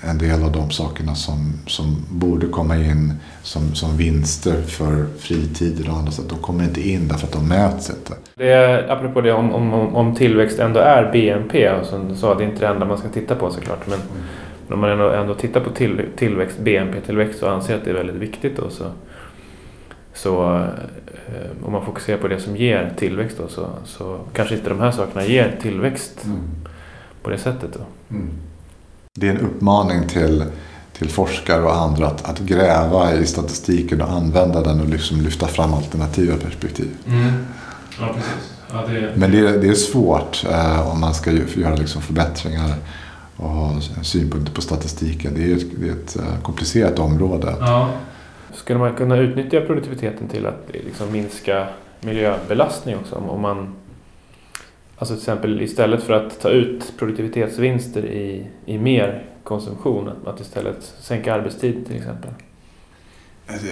en 0.00 0.18
del 0.18 0.42
av 0.42 0.52
de 0.52 0.70
sakerna 0.70 1.14
som, 1.14 1.52
som 1.66 2.04
borde 2.10 2.46
komma 2.46 2.76
in 2.76 3.14
som, 3.42 3.74
som 3.74 3.96
vinster 3.96 4.62
för 4.62 5.06
fritid 5.18 5.88
och 5.88 5.96
andra 5.96 6.12
sätt. 6.12 6.28
De 6.28 6.38
kommer 6.38 6.64
inte 6.64 6.88
in 6.88 7.08
därför 7.08 7.26
att 7.26 7.32
de 7.32 7.48
mäts 7.48 7.90
inte. 7.90 8.14
Det 8.34 8.52
är, 8.52 8.90
apropå 8.90 9.20
det 9.20 9.32
om, 9.32 9.54
om, 9.54 9.96
om 9.96 10.14
tillväxt 10.14 10.58
ändå 10.58 10.80
är 10.80 11.12
BNP, 11.12 11.70
och 11.70 11.86
som 11.86 12.08
du 12.08 12.16
sa, 12.16 12.34
det 12.34 12.44
är 12.44 12.48
inte 12.48 12.60
det 12.60 12.68
enda 12.68 12.86
man 12.86 12.98
ska 12.98 13.08
titta 13.08 13.34
på 13.34 13.50
såklart. 13.50 13.86
Men 13.86 13.98
mm. 13.98 14.72
om 14.74 14.80
man 14.80 14.90
ändå, 14.90 15.10
ändå 15.10 15.34
tittar 15.34 15.60
på 15.60 15.70
till, 15.70 16.02
tillväxt, 16.16 16.58
BNP-tillväxt 16.58 17.42
och 17.42 17.52
anser 17.52 17.76
att 17.76 17.84
det 17.84 17.90
är 17.90 17.94
väldigt 17.94 18.16
viktigt 18.16 18.56
då, 18.56 18.70
så 18.70 18.84
så 20.14 20.56
eh, 21.26 21.64
om 21.64 21.72
man 21.72 21.84
fokuserar 21.84 22.18
på 22.18 22.28
det 22.28 22.40
som 22.40 22.56
ger 22.56 22.92
tillväxt 22.96 23.38
då, 23.38 23.48
så, 23.48 23.68
så 23.84 24.18
kanske 24.32 24.54
inte 24.54 24.68
de 24.68 24.80
här 24.80 24.90
sakerna 24.90 25.24
ger 25.24 25.56
tillväxt 25.62 26.24
mm. 26.24 26.40
på 27.22 27.30
det 27.30 27.38
sättet. 27.38 27.70
Då. 27.72 28.14
Mm. 28.16 28.30
Det 29.18 29.28
är 29.28 29.30
en 29.30 29.40
uppmaning 29.40 30.08
till, 30.08 30.44
till 30.92 31.08
forskare 31.08 31.62
och 31.62 31.76
andra 31.76 32.06
att, 32.06 32.28
att 32.28 32.38
gräva 32.38 33.14
i 33.14 33.26
statistiken 33.26 34.02
och 34.02 34.10
använda 34.10 34.62
den 34.62 34.80
och 34.80 34.88
liksom 34.88 35.20
lyfta 35.20 35.46
fram 35.46 35.74
alternativa 35.74 36.36
perspektiv. 36.36 36.96
Mm. 37.06 37.32
Ja, 38.00 38.06
precis. 38.14 38.52
Ja, 38.72 38.84
det... 38.88 39.12
Men 39.16 39.30
det 39.30 39.38
är, 39.38 39.58
det 39.58 39.68
är 39.68 39.74
svårt 39.74 40.44
eh, 40.50 40.90
om 40.90 41.00
man 41.00 41.14
ska 41.14 41.32
göra 41.32 41.74
liksom 41.74 42.02
förbättringar 42.02 42.74
och 43.36 43.48
ha 43.48 43.80
synpunkter 44.02 44.52
på 44.52 44.60
statistiken. 44.60 45.34
Det 45.34 45.52
är 45.52 45.56
ett, 45.56 45.80
det 45.80 45.88
är 45.88 45.92
ett 45.92 46.16
eh, 46.16 46.42
komplicerat 46.42 46.98
område. 46.98 47.54
Ja. 47.60 47.90
Skulle 48.54 48.78
man 48.78 48.94
kunna 48.94 49.16
utnyttja 49.16 49.60
produktiviteten 49.60 50.28
till 50.28 50.46
att 50.46 50.66
liksom 50.68 51.12
minska 51.12 51.66
miljöbelastning 52.00 52.96
också? 52.96 53.14
Om 53.14 53.40
man, 53.40 53.74
alltså 55.00 55.14
till 55.14 55.22
exempel 55.22 55.62
istället 55.62 56.02
för 56.02 56.12
att 56.12 56.40
ta 56.40 56.48
ut 56.48 56.92
produktivitetsvinster 56.98 58.06
i, 58.06 58.46
i 58.66 58.78
mer 58.78 59.26
konsumtion, 59.44 60.10
att 60.26 60.40
istället 60.40 60.94
sänka 61.00 61.34
arbetstid 61.34 61.86
till 61.86 61.96
exempel? 61.96 62.30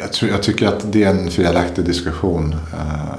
Jag, 0.00 0.12
tror, 0.12 0.30
jag 0.30 0.42
tycker 0.42 0.66
att 0.66 0.92
det 0.92 1.04
är 1.04 1.10
en 1.10 1.30
felaktig 1.30 1.84
diskussion. 1.84 2.52
Eh, 2.52 3.14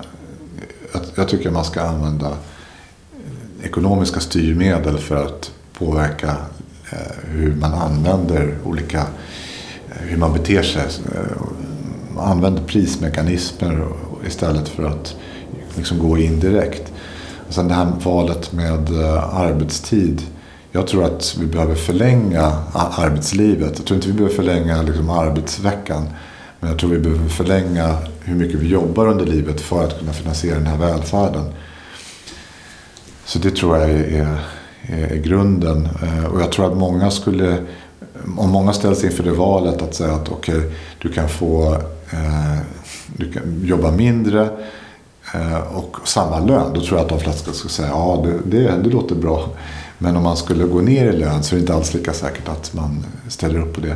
jag, 0.94 1.02
jag 1.16 1.30
tycker 1.30 1.52
man 1.52 1.66
ska 1.66 1.82
använda 1.82 2.28
eh, 2.28 3.66
ekonomiska 3.66 4.20
styrmedel 4.20 4.98
för 4.98 5.26
att 5.26 5.52
påverka 5.74 6.38
eh, 6.92 7.30
hur 7.32 7.56
man 7.56 7.74
använder 7.74 8.56
olika 8.66 9.06
hur 9.90 10.18
man 10.18 10.34
beter 10.34 10.62
sig. 10.62 10.84
Man 12.16 12.32
använder 12.32 12.64
prismekanismer 12.64 13.88
istället 14.28 14.70
för 14.70 14.84
att 14.84 15.16
liksom 15.76 16.00
gå 16.00 16.18
in 16.18 16.40
direkt 16.40 16.94
sen 17.50 17.68
det 17.68 17.74
här 17.74 17.92
valet 18.04 18.52
med 18.52 19.02
eh, 19.02 19.40
arbetstid. 19.40 20.22
Jag 20.72 20.88
tror 20.88 21.04
att 21.04 21.38
vi 21.40 21.46
behöver 21.46 21.76
förlänga 21.76 22.54
arbetslivet. 22.74 23.74
Jag 23.78 23.86
tror 23.86 23.96
inte 23.96 24.08
vi 24.08 24.14
behöver 24.14 24.36
förlänga 24.36 24.82
liksom 24.82 25.10
arbetsveckan. 25.10 26.10
Men 26.60 26.70
jag 26.70 26.80
tror 26.80 26.90
vi 26.90 27.00
behöver 27.00 27.30
förlänga 27.30 27.98
hur 28.24 28.36
mycket 28.36 28.60
vi 28.60 28.68
jobbar 28.68 29.08
under 29.08 29.26
livet 29.26 29.62
för 29.62 29.84
att 29.84 30.00
kunna 30.00 30.14
finansiera 30.14 30.56
den 30.56 30.68
här 30.68 30.78
välfärden. 30.78 31.46
Så 33.26 33.40
det 33.40 33.52
tror 33.52 33.78
jag 33.78 33.90
är, 33.90 34.40
är, 34.82 35.14
är 35.14 35.16
grunden. 35.16 35.90
Eh, 36.04 36.26
och 36.26 36.42
jag 36.42 36.52
tror 36.52 36.72
att 36.72 36.78
många 36.78 37.12
skulle 37.12 37.58
om 38.38 38.50
många 38.50 38.74
ställs 38.74 39.04
inför 39.04 39.24
det 39.24 39.32
valet 39.32 39.82
att 39.82 39.96
säga 39.96 40.14
att 40.14 40.30
okej, 40.30 40.58
okay, 40.58 40.72
du 41.02 41.12
kan 41.12 41.30
få 41.30 41.74
eh, 42.12 42.58
du 43.18 43.32
kan 43.32 43.62
jobba 43.64 43.92
mindre 43.92 44.50
och 45.74 45.98
samma 46.04 46.40
lön. 46.40 46.74
Då 46.74 46.82
tror 46.82 46.98
jag 46.98 47.04
att 47.04 47.10
de 47.10 47.20
flesta 47.20 47.54
skulle 47.54 47.72
säga 47.72 47.88
ja, 47.88 48.26
det, 48.26 48.58
det, 48.58 48.78
det 48.84 48.90
låter 48.90 49.16
bra. 49.16 49.50
Men 49.98 50.16
om 50.16 50.24
man 50.24 50.38
skulle 50.38 50.64
gå 50.64 50.82
ner 50.82 51.06
i 51.06 51.18
lön 51.18 51.44
så 51.44 51.56
är 51.56 51.58
det 51.58 51.62
inte 51.62 51.74
alls 51.74 51.94
lika 51.94 52.14
säkert 52.14 52.50
att 52.50 52.74
man 52.74 53.06
ställer 53.28 53.60
upp 53.60 53.74
på 53.74 53.82
det. 53.82 53.96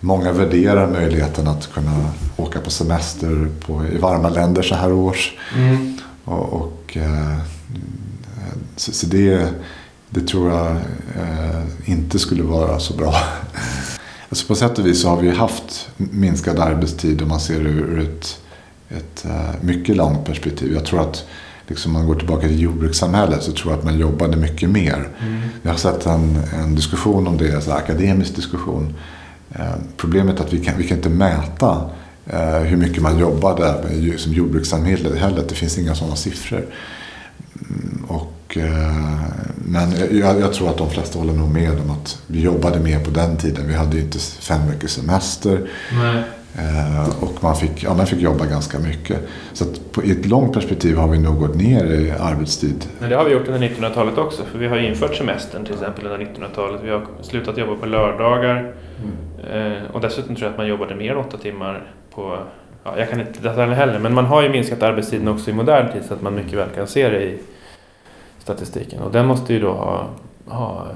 Många 0.00 0.32
värderar 0.32 0.86
möjligheten 0.86 1.48
att 1.48 1.72
kunna 1.72 2.10
åka 2.36 2.60
på 2.60 2.70
semester 2.70 3.48
på, 3.66 3.86
i 3.86 3.98
varma 3.98 4.28
länder 4.28 4.62
så 4.62 4.74
här 4.74 4.92
års. 4.92 5.36
Mm. 5.56 5.98
Och, 6.24 6.52
och 6.52 6.96
eh, 6.96 7.38
så, 8.76 8.92
så 8.92 9.06
det 9.06 9.48
det 10.10 10.20
tror 10.20 10.50
jag 10.50 10.70
eh, 11.16 11.62
inte 11.84 12.18
skulle 12.18 12.42
vara 12.42 12.78
så 12.78 12.94
bra. 12.94 13.14
Alltså 14.28 14.46
på 14.46 14.54
sätt 14.54 14.78
och 14.78 14.86
vis 14.86 15.02
så 15.02 15.08
har 15.08 15.16
vi 15.16 15.30
haft 15.30 15.88
minskad 15.96 16.58
arbetstid 16.58 17.22
om 17.22 17.28
man 17.28 17.40
ser 17.40 17.64
det 17.64 17.70
ur 17.70 17.98
ett, 17.98 18.40
ett 18.90 19.24
uh, 19.26 19.50
mycket 19.60 19.96
långt 19.96 20.26
perspektiv. 20.26 20.72
Jag 20.72 20.84
tror 20.84 21.00
att 21.00 21.24
liksom 21.68 21.92
man 21.92 22.06
går 22.06 22.14
tillbaka 22.14 22.48
till 22.48 22.60
jordbrukssamhället 22.60 23.42
så 23.42 23.52
tror 23.52 23.72
jag 23.72 23.78
att 23.78 23.84
man 23.84 23.98
jobbade 23.98 24.36
mycket 24.36 24.70
mer. 24.70 25.08
Mm. 25.20 25.40
Jag 25.62 25.70
har 25.70 25.78
sett 25.78 26.06
en, 26.06 26.38
en 26.54 26.74
diskussion 26.74 27.26
om 27.26 27.36
det, 27.36 27.66
en 27.66 27.72
akademisk 27.72 28.36
diskussion. 28.36 28.94
Uh, 29.58 29.74
problemet 29.96 30.40
är 30.40 30.44
att 30.44 30.52
vi 30.52 30.64
kan, 30.64 30.78
vi 30.78 30.88
kan 30.88 30.96
inte 30.96 31.08
mäta 31.08 31.90
uh, 32.32 32.58
hur 32.58 32.76
mycket 32.76 33.02
man 33.02 33.18
jobbade 33.18 33.84
som 34.18 34.32
jordbrukssamhället. 34.32 35.48
Det 35.48 35.54
finns 35.54 35.78
inga 35.78 35.94
sådana 35.94 36.16
siffror. 36.16 36.66
Mm, 37.70 38.04
och 38.08 38.58
men 39.54 40.18
jag, 40.18 40.40
jag, 40.40 40.52
tror 40.52 40.70
att 40.70 40.78
de 40.78 40.90
flesta 40.90 41.18
håller 41.18 41.32
nog 41.32 41.50
med 41.50 41.80
om 41.80 41.90
att 41.90 42.22
vi 42.26 42.40
jobbade 42.40 42.80
mer 42.80 43.04
på 43.04 43.10
den 43.10 43.36
tiden. 43.36 43.68
Vi 43.68 43.74
hade 43.74 43.96
ju 43.96 44.02
inte 44.02 44.18
fem 44.18 44.68
veckors 44.70 44.90
semester. 44.90 45.70
Nej. 45.92 46.22
Eh, 46.58 47.22
och 47.22 47.42
man 47.42 47.56
fick, 47.56 47.84
alla 47.84 48.06
fick 48.06 48.20
jobba 48.20 48.46
ganska 48.46 48.78
mycket. 48.78 49.18
Så 49.52 49.64
att 49.64 49.92
på, 49.92 50.04
i 50.04 50.10
ett 50.10 50.26
långt 50.26 50.52
perspektiv 50.52 50.96
har 50.96 51.08
vi 51.08 51.18
nog 51.18 51.38
gått 51.38 51.54
ner 51.54 51.84
i 51.84 52.10
arbetstid. 52.10 52.84
Men 52.98 53.10
det 53.10 53.16
har 53.16 53.24
vi 53.24 53.32
gjort 53.32 53.48
under 53.48 53.68
1900-talet 53.68 54.18
också. 54.18 54.44
För 54.44 54.58
vi 54.58 54.68
har 54.68 54.78
infört 54.78 55.14
semestern 55.16 55.64
till 55.64 55.74
exempel 55.74 56.06
under 56.06 56.18
1900-talet. 56.18 56.80
Vi 56.84 56.90
har 56.90 57.06
slutat 57.22 57.58
jobba 57.58 57.76
på 57.76 57.86
lördagar. 57.86 58.74
Mm. 59.02 59.72
Eh, 59.72 59.90
och 59.92 60.00
dessutom 60.00 60.36
tror 60.36 60.46
jag 60.46 60.52
att 60.52 60.58
man 60.58 60.66
jobbade 60.66 60.94
mer 60.94 61.12
än 61.12 61.16
åtta 61.16 61.36
timmar 61.36 61.92
på... 62.14 62.38
Ja, 62.84 62.98
jag 62.98 63.10
kan 63.10 63.20
inte 63.20 63.40
detaljerna 63.40 63.74
heller. 63.74 63.98
Men 63.98 64.14
man 64.14 64.24
har 64.24 64.42
ju 64.42 64.48
minskat 64.48 64.82
arbetstiden 64.82 65.28
också 65.28 65.50
i 65.50 65.52
modern 65.52 65.92
tid 65.92 66.02
så 66.08 66.14
att 66.14 66.22
man 66.22 66.34
mycket 66.34 66.58
väl 66.58 66.68
kan 66.74 66.86
se 66.86 67.08
det 67.08 67.22
i 67.22 67.38
statistiken. 68.38 69.02
Och 69.02 69.12
den 69.12 69.26
måste 69.26 69.52
ju 69.52 69.60
då 69.60 69.72
ha... 69.72 70.06
ha 70.46 70.86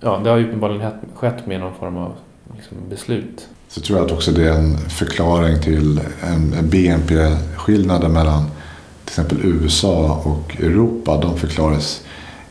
ja, 0.00 0.20
det 0.24 0.30
har 0.30 0.36
ju 0.36 0.46
uppenbarligen 0.46 0.90
skett 1.14 1.46
med 1.46 1.60
någon 1.60 1.74
form 1.74 1.96
av 1.96 2.12
liksom, 2.56 2.76
beslut. 2.88 3.48
Så 3.70 3.80
tror 3.80 3.98
jag 3.98 4.06
att 4.06 4.12
också 4.12 4.32
det 4.32 4.48
är 4.48 4.52
en 4.52 4.78
förklaring 4.78 5.62
till 5.62 6.00
en 6.22 6.68
BNP-skillnaden 6.70 8.12
mellan 8.12 8.44
till 9.04 9.12
exempel 9.12 9.38
USA 9.44 10.22
och 10.24 10.56
Europa. 10.60 11.20
De 11.20 11.38
förklaras, 11.38 12.00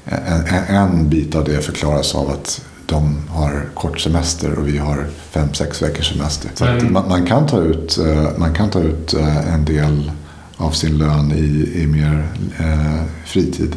en, 0.06 0.76
en 0.76 1.10
bit 1.10 1.36
av 1.36 1.44
det 1.44 1.62
förklaras 1.62 2.16
av 2.16 2.30
att 2.30 2.62
de 2.86 3.18
har 3.30 3.70
kort 3.74 4.00
semester 4.00 4.60
och 4.60 4.68
vi 4.68 4.78
har 4.78 5.08
fem, 5.30 5.54
sex 5.54 5.82
veckors 5.82 6.10
semester. 6.12 6.50
Så 6.56 6.66
mm. 6.66 6.94
man, 6.94 7.10
man, 7.10 7.26
kan 7.26 7.48
ta 7.48 7.62
ut, 7.62 7.98
eh, 7.98 8.38
man 8.38 8.54
kan 8.54 8.70
ta 8.70 8.80
ut 8.80 9.14
eh, 9.14 9.54
en 9.54 9.66
del 9.66 10.12
av 10.58 10.72
sin 10.72 10.98
lön 10.98 11.32
i, 11.32 11.82
i 11.82 11.88
mer 11.88 12.28
eh, 12.60 13.04
fritid. 13.26 13.76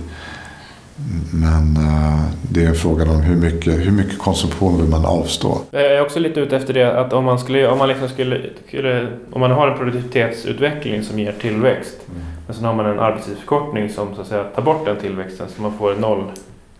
Men 1.32 1.76
uh, 1.76 2.20
det 2.50 2.64
är 2.64 2.72
frågan 2.72 3.08
om 3.08 3.20
hur 3.20 3.36
mycket, 3.36 3.86
hur 3.86 3.90
mycket 3.90 4.18
konsumtion 4.18 4.76
vill 4.76 4.90
man 4.90 5.04
avstå. 5.04 5.58
Jag 5.70 5.82
är 5.82 6.00
också 6.00 6.18
lite 6.18 6.40
ute 6.40 6.56
efter 6.56 6.74
det 6.74 7.00
att 7.00 7.12
om 7.12 7.24
man, 7.24 7.38
skulle, 7.38 7.68
om 7.68 7.78
man, 7.78 7.88
liksom 7.88 8.08
skulle, 8.08 8.40
skulle 8.68 9.08
om 9.32 9.40
man 9.40 9.50
har 9.50 9.68
en 9.68 9.78
produktivitetsutveckling 9.78 11.02
som 11.02 11.18
ger 11.18 11.32
tillväxt. 11.32 11.96
Mm. 12.08 12.22
Men 12.46 12.56
sen 12.56 12.64
har 12.64 12.74
man 12.74 12.86
en 12.86 12.98
arbetstidsförkortning 12.98 13.88
som 13.88 14.14
så 14.14 14.20
att 14.20 14.26
säga 14.26 14.44
tar 14.44 14.62
bort 14.62 14.84
den 14.84 14.96
tillväxten 14.96 15.48
så 15.48 15.62
man 15.62 15.78
får 15.78 15.94
noll 15.94 16.24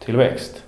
tillväxt. 0.04 0.62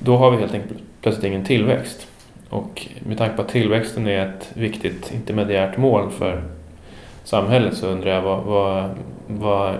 Då 0.00 0.16
har 0.16 0.30
vi 0.30 0.36
helt 0.36 0.54
enkelt 0.54 0.80
plötsligt 1.02 1.24
ingen 1.24 1.44
tillväxt. 1.44 2.06
Och 2.48 2.86
med 3.06 3.18
tanke 3.18 3.36
på 3.36 3.42
att 3.42 3.48
tillväxten 3.48 4.06
är 4.06 4.26
ett 4.26 4.50
viktigt 4.54 5.12
intermediärt 5.14 5.76
mål 5.76 6.10
för 6.10 6.42
samhället 7.24 7.76
så 7.76 7.86
undrar 7.86 8.10
jag 8.10 8.22
vad, 8.22 8.44
vad, 8.44 8.90
vad 9.26 9.74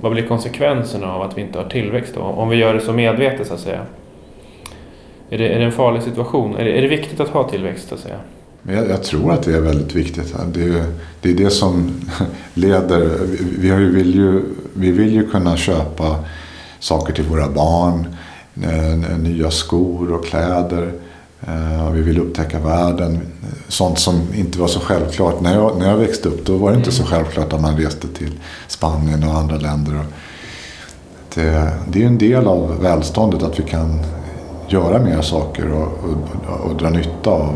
vad 0.00 0.12
blir 0.12 0.26
konsekvenserna 0.26 1.12
av 1.12 1.22
att 1.22 1.38
vi 1.38 1.42
inte 1.42 1.58
har 1.58 1.68
tillväxt 1.68 2.14
då? 2.14 2.20
Om 2.20 2.48
vi 2.48 2.56
gör 2.56 2.74
det 2.74 2.80
så 2.80 2.92
medvetet 2.92 3.46
så 3.46 3.54
att 3.54 3.60
säga. 3.60 3.80
Är 5.30 5.38
det, 5.38 5.48
är 5.48 5.58
det 5.58 5.64
en 5.64 5.72
farlig 5.72 6.02
situation? 6.02 6.56
Är 6.56 6.64
det, 6.64 6.78
är 6.78 6.82
det 6.82 6.88
viktigt 6.88 7.20
att 7.20 7.28
ha 7.28 7.48
tillväxt 7.48 7.88
så 7.88 7.94
att 7.94 8.00
säga? 8.00 8.18
Jag, 8.62 8.90
jag, 8.90 9.02
tror 9.02 9.32
att 9.32 9.42
det 9.42 9.56
är 9.56 9.60
väldigt 9.60 9.94
viktigt. 9.94 10.34
Det 10.54 10.62
är, 10.62 10.84
det 11.20 11.30
är 11.30 11.34
det 11.34 11.50
som 11.50 12.00
leder... 12.54 13.10
Vi, 13.58 13.70
vi, 13.70 13.84
vill 13.84 14.14
ju, 14.14 14.42
vi 14.74 14.90
vill 14.90 15.14
ju 15.14 15.28
kunna 15.28 15.56
köpa 15.56 16.16
saker 16.78 17.12
till 17.12 17.24
våra 17.24 17.48
barn. 17.48 18.06
Eh, 18.62 19.18
nya 19.18 19.50
skor 19.50 20.12
och 20.12 20.26
kläder. 20.26 20.92
Eh, 21.48 21.90
vi 21.90 22.02
vill 22.02 22.18
upptäcka 22.18 22.58
världen. 22.58 23.20
Sånt 23.68 23.98
som 23.98 24.34
inte 24.34 24.58
var 24.58 24.68
så 24.68 24.80
självklart. 24.80 25.40
När 25.40 25.54
jag, 25.54 25.78
när 25.78 25.90
jag 25.90 25.96
växte 25.96 26.28
upp 26.28 26.46
då 26.46 26.56
var 26.56 26.70
det 26.70 26.76
inte 26.76 26.92
så 26.92 27.04
självklart 27.04 27.52
att 27.52 27.60
man 27.60 27.76
reste 27.76 28.08
till 28.08 28.32
Spanien 28.68 29.24
och 29.24 29.34
andra 29.34 29.56
länder. 29.56 30.04
Det, 31.34 31.72
det 31.88 32.02
är 32.02 32.06
en 32.06 32.18
del 32.18 32.46
av 32.46 32.82
välståndet 32.82 33.42
att 33.42 33.58
vi 33.58 33.62
kan 33.62 34.00
göra 34.68 34.98
mer 34.98 35.22
saker 35.22 35.72
och, 35.72 35.88
och, 35.88 36.70
och 36.70 36.76
dra 36.76 36.90
nytta 36.90 37.30
av 37.30 37.54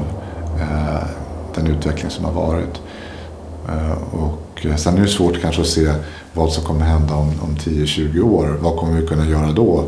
eh, 0.61 1.09
den 1.55 1.67
utveckling 1.67 2.11
som 2.11 2.25
har 2.25 2.33
varit. 2.33 2.81
Eh, 3.69 4.15
och 4.15 4.67
sen 4.77 4.99
är 4.99 5.03
det 5.03 5.09
svårt 5.09 5.41
kanske 5.41 5.61
att 5.61 5.69
se 5.69 5.93
vad 6.33 6.53
som 6.53 6.65
kommer 6.65 6.85
hända 6.85 7.15
om, 7.15 7.33
om 7.41 7.57
10-20 7.57 8.21
år. 8.21 8.59
Vad 8.61 8.77
kommer 8.77 9.01
vi 9.01 9.07
kunna 9.07 9.27
göra 9.27 9.53
då? 9.53 9.85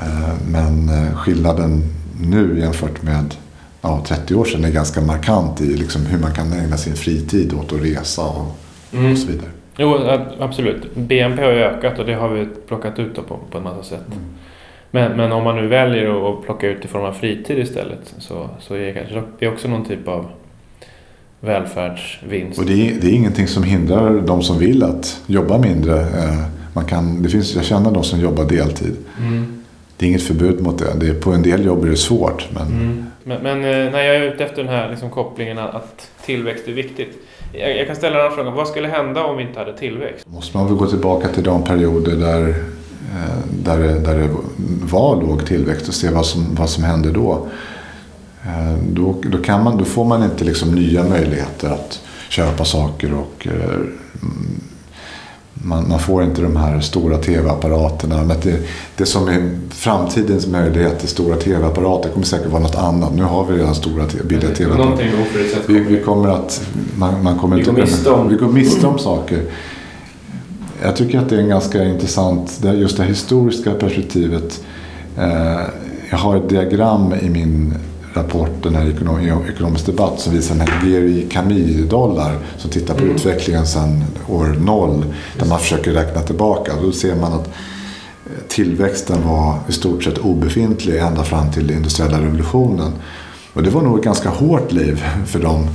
Eh, 0.00 0.34
men 0.46 0.88
eh, 0.88 1.16
skillnaden 1.16 1.99
nu 2.22 2.58
jämfört 2.58 3.02
med 3.02 3.34
ja, 3.82 4.04
30 4.06 4.34
år 4.34 4.44
sedan 4.44 4.64
är 4.64 4.70
ganska 4.70 5.00
markant 5.00 5.60
i 5.60 5.76
liksom 5.76 6.06
hur 6.06 6.18
man 6.18 6.32
kan 6.32 6.52
ägna 6.52 6.76
sin 6.76 6.94
fritid 6.94 7.54
åt 7.54 7.72
att 7.72 7.82
resa 7.82 8.22
och, 8.22 8.56
mm. 8.92 9.12
och 9.12 9.18
så 9.18 9.26
vidare. 9.26 9.50
Jo, 9.76 9.98
absolut. 10.40 10.94
BNP 10.94 11.42
har 11.42 11.50
ökat 11.50 11.98
och 11.98 12.06
det 12.06 12.14
har 12.14 12.28
vi 12.28 12.48
plockat 12.68 12.98
ut 12.98 13.14
på, 13.14 13.38
på 13.50 13.58
en 13.58 13.64
massa 13.64 13.82
sätt. 13.82 14.06
Mm. 14.06 14.24
Men, 14.90 15.16
men 15.16 15.32
om 15.32 15.44
man 15.44 15.56
nu 15.56 15.66
väljer 15.66 16.30
att 16.30 16.44
plocka 16.44 16.68
ut 16.68 16.84
i 16.84 16.88
form 16.88 17.04
av 17.04 17.12
fritid 17.12 17.58
istället 17.58 18.14
så, 18.18 18.48
så 18.60 18.74
är 18.74 19.22
det 19.38 19.48
också 19.48 19.68
någon 19.68 19.84
typ 19.84 20.08
av 20.08 20.26
välfärdsvinst. 21.40 22.58
Och 22.58 22.66
det 22.66 22.90
är, 22.90 23.00
det 23.00 23.06
är 23.06 23.12
ingenting 23.12 23.46
som 23.46 23.62
hindrar 23.62 24.20
de 24.20 24.42
som 24.42 24.58
vill 24.58 24.82
att 24.82 25.22
jobba 25.26 25.58
mindre. 25.58 26.00
Eh, 26.00 26.42
man 26.72 26.84
kan, 26.84 27.22
det 27.22 27.28
finns, 27.28 27.54
jag 27.54 27.64
känner 27.64 27.90
de 27.90 28.02
som 28.02 28.20
jobbar 28.20 28.44
deltid. 28.44 28.96
Mm 29.18 29.59
det 30.00 30.06
är 30.06 30.08
inget 30.08 30.22
förbud 30.22 30.60
mot 30.60 30.78
det. 30.78 30.94
det 31.00 31.08
är, 31.08 31.14
på 31.14 31.32
en 31.32 31.42
del 31.42 31.64
jobb 31.64 31.84
är 31.84 31.88
det 31.88 31.96
svårt. 31.96 32.48
Men, 32.50 32.66
mm. 32.66 33.06
men, 33.24 33.42
men, 33.42 33.56
eh, 33.56 33.92
när 33.92 34.02
jag 34.02 34.16
är 34.16 34.34
ute 34.34 34.44
efter 34.44 34.62
den 34.62 34.72
här 34.72 34.90
liksom 34.90 35.10
kopplingen 35.10 35.58
att 35.58 36.10
tillväxt 36.24 36.68
är 36.68 36.72
viktigt. 36.72 37.18
Jag, 37.52 37.76
jag 37.76 37.86
kan 37.86 37.96
ställa 37.96 38.16
en 38.16 38.20
annan 38.20 38.36
fråga. 38.36 38.50
Vad 38.50 38.68
skulle 38.68 38.88
hända 38.88 39.24
om 39.24 39.36
vi 39.36 39.42
inte 39.42 39.58
hade 39.58 39.78
tillväxt? 39.78 40.26
måste 40.28 40.56
man 40.56 40.66
väl 40.66 40.76
gå 40.76 40.86
tillbaka 40.86 41.28
till 41.28 41.44
de 41.44 41.64
perioder 41.64 42.16
där, 42.16 42.48
eh, 42.48 43.38
där, 43.64 43.78
det, 43.78 43.98
där 43.98 44.18
det 44.18 44.28
var 44.82 45.22
låg 45.22 45.46
tillväxt 45.46 45.88
och 45.88 45.94
se 45.94 46.10
vad 46.10 46.26
som, 46.26 46.54
vad 46.54 46.70
som 46.70 46.84
hände 46.84 47.10
då. 47.10 47.48
Eh, 48.44 48.78
då, 48.92 49.16
då, 49.22 49.38
kan 49.38 49.64
man, 49.64 49.78
då 49.78 49.84
får 49.84 50.04
man 50.04 50.24
inte 50.24 50.44
liksom 50.44 50.74
nya 50.74 51.04
möjligheter 51.04 51.70
att 51.70 52.00
köpa 52.28 52.64
saker 52.64 53.14
och 53.14 53.48
man, 55.64 55.88
man, 55.88 55.98
får 55.98 56.22
inte 56.22 56.42
de 56.42 56.56
här 56.56 56.80
stora 56.80 57.16
tv-apparaterna. 57.16 58.24
Men 58.24 58.36
det, 58.42 58.58
det 58.96 59.06
som 59.06 59.28
är 59.28 59.50
framtidens 59.70 60.46
möjlighet 60.46 60.98
till 60.98 61.08
stora 61.08 61.36
tv-apparater 61.36 62.10
kommer 62.10 62.26
säkert 62.26 62.50
vara 62.50 62.62
något 62.62 62.74
annat. 62.74 63.14
Nu 63.14 63.22
har 63.22 63.44
vi 63.44 63.58
redan 63.58 63.74
stora 63.74 64.04
billiga 64.24 64.54
tv-apparater. 64.54 65.10
Vi, 65.66 65.80
vi, 65.80 66.00
kommer 66.02 66.28
att... 66.28 66.62
Man, 66.96 67.22
man 67.22 67.38
kommer 67.38 67.56
vi, 67.56 67.62
går 67.62 67.72
miste 67.72 68.10
om. 68.10 68.28
vi 68.28 68.36
går 68.36 68.48
miste 68.48 68.86
om 68.86 68.98
saker. 68.98 69.42
Jag 70.82 70.96
tycker 70.96 71.18
att 71.18 71.28
det 71.28 71.36
är 71.36 71.40
en 71.40 71.48
ganska 71.48 71.84
intressant, 71.84 72.60
just 72.74 72.96
det 72.96 73.04
historiska 73.04 73.70
perspektivet. 73.70 74.60
Eh, 75.18 75.60
jag 76.10 76.18
har 76.18 76.36
ett 76.36 76.48
diagram 76.48 77.14
i 77.22 77.30
min 77.30 77.74
rapport, 78.14 78.62
den 78.62 78.74
här 78.74 78.88
ekonomisk 79.50 79.86
debatt, 79.86 80.20
som 80.20 80.32
visar 80.32 80.54
här 80.54 80.88
Geri 80.88 81.26
Camille-dollar 81.30 82.38
som 82.56 82.70
tittar 82.70 82.94
på 82.94 83.02
mm. 83.02 83.14
utvecklingen 83.16 83.66
sedan 83.66 84.04
år 84.28 84.56
noll. 84.60 85.04
Där 85.38 85.46
man 85.46 85.58
försöker 85.58 85.92
räkna 85.92 86.20
tillbaka. 86.20 86.72
Då 86.82 86.92
ser 86.92 87.16
man 87.16 87.32
att 87.32 87.46
eh, 87.46 88.42
tillväxten 88.48 89.28
var 89.28 89.58
i 89.68 89.72
stort 89.72 90.04
sett 90.04 90.18
obefintlig 90.18 90.98
ända 90.98 91.24
fram 91.24 91.52
till 91.52 91.70
industriella 91.70 92.20
revolutionen. 92.20 92.92
Och 93.52 93.62
det 93.62 93.70
var 93.70 93.82
nog 93.82 93.98
ett 93.98 94.04
ganska 94.04 94.28
hårt 94.28 94.72
liv 94.72 95.04
för 95.26 95.38
dem. 95.38 95.68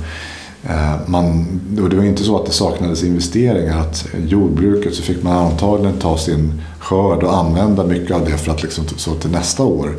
Eh, 0.64 0.94
man, 1.06 1.46
och 1.82 1.90
det 1.90 1.96
var 1.96 2.04
inte 2.04 2.24
så 2.24 2.38
att 2.38 2.46
det 2.46 2.52
saknades 2.52 3.04
investeringar. 3.04 3.78
Att 3.80 4.06
jordbruket 4.26 4.94
så 4.94 5.02
fick 5.02 5.22
man 5.22 5.36
antagligen 5.36 5.98
ta 5.98 6.18
sin 6.18 6.62
skörd 6.78 7.22
och 7.22 7.38
använda 7.38 7.84
mycket 7.84 8.16
av 8.16 8.24
det 8.24 8.38
för 8.38 8.52
att 8.52 8.62
liksom, 8.62 8.84
så 8.96 9.14
till 9.14 9.30
nästa 9.30 9.62
år. 9.62 9.90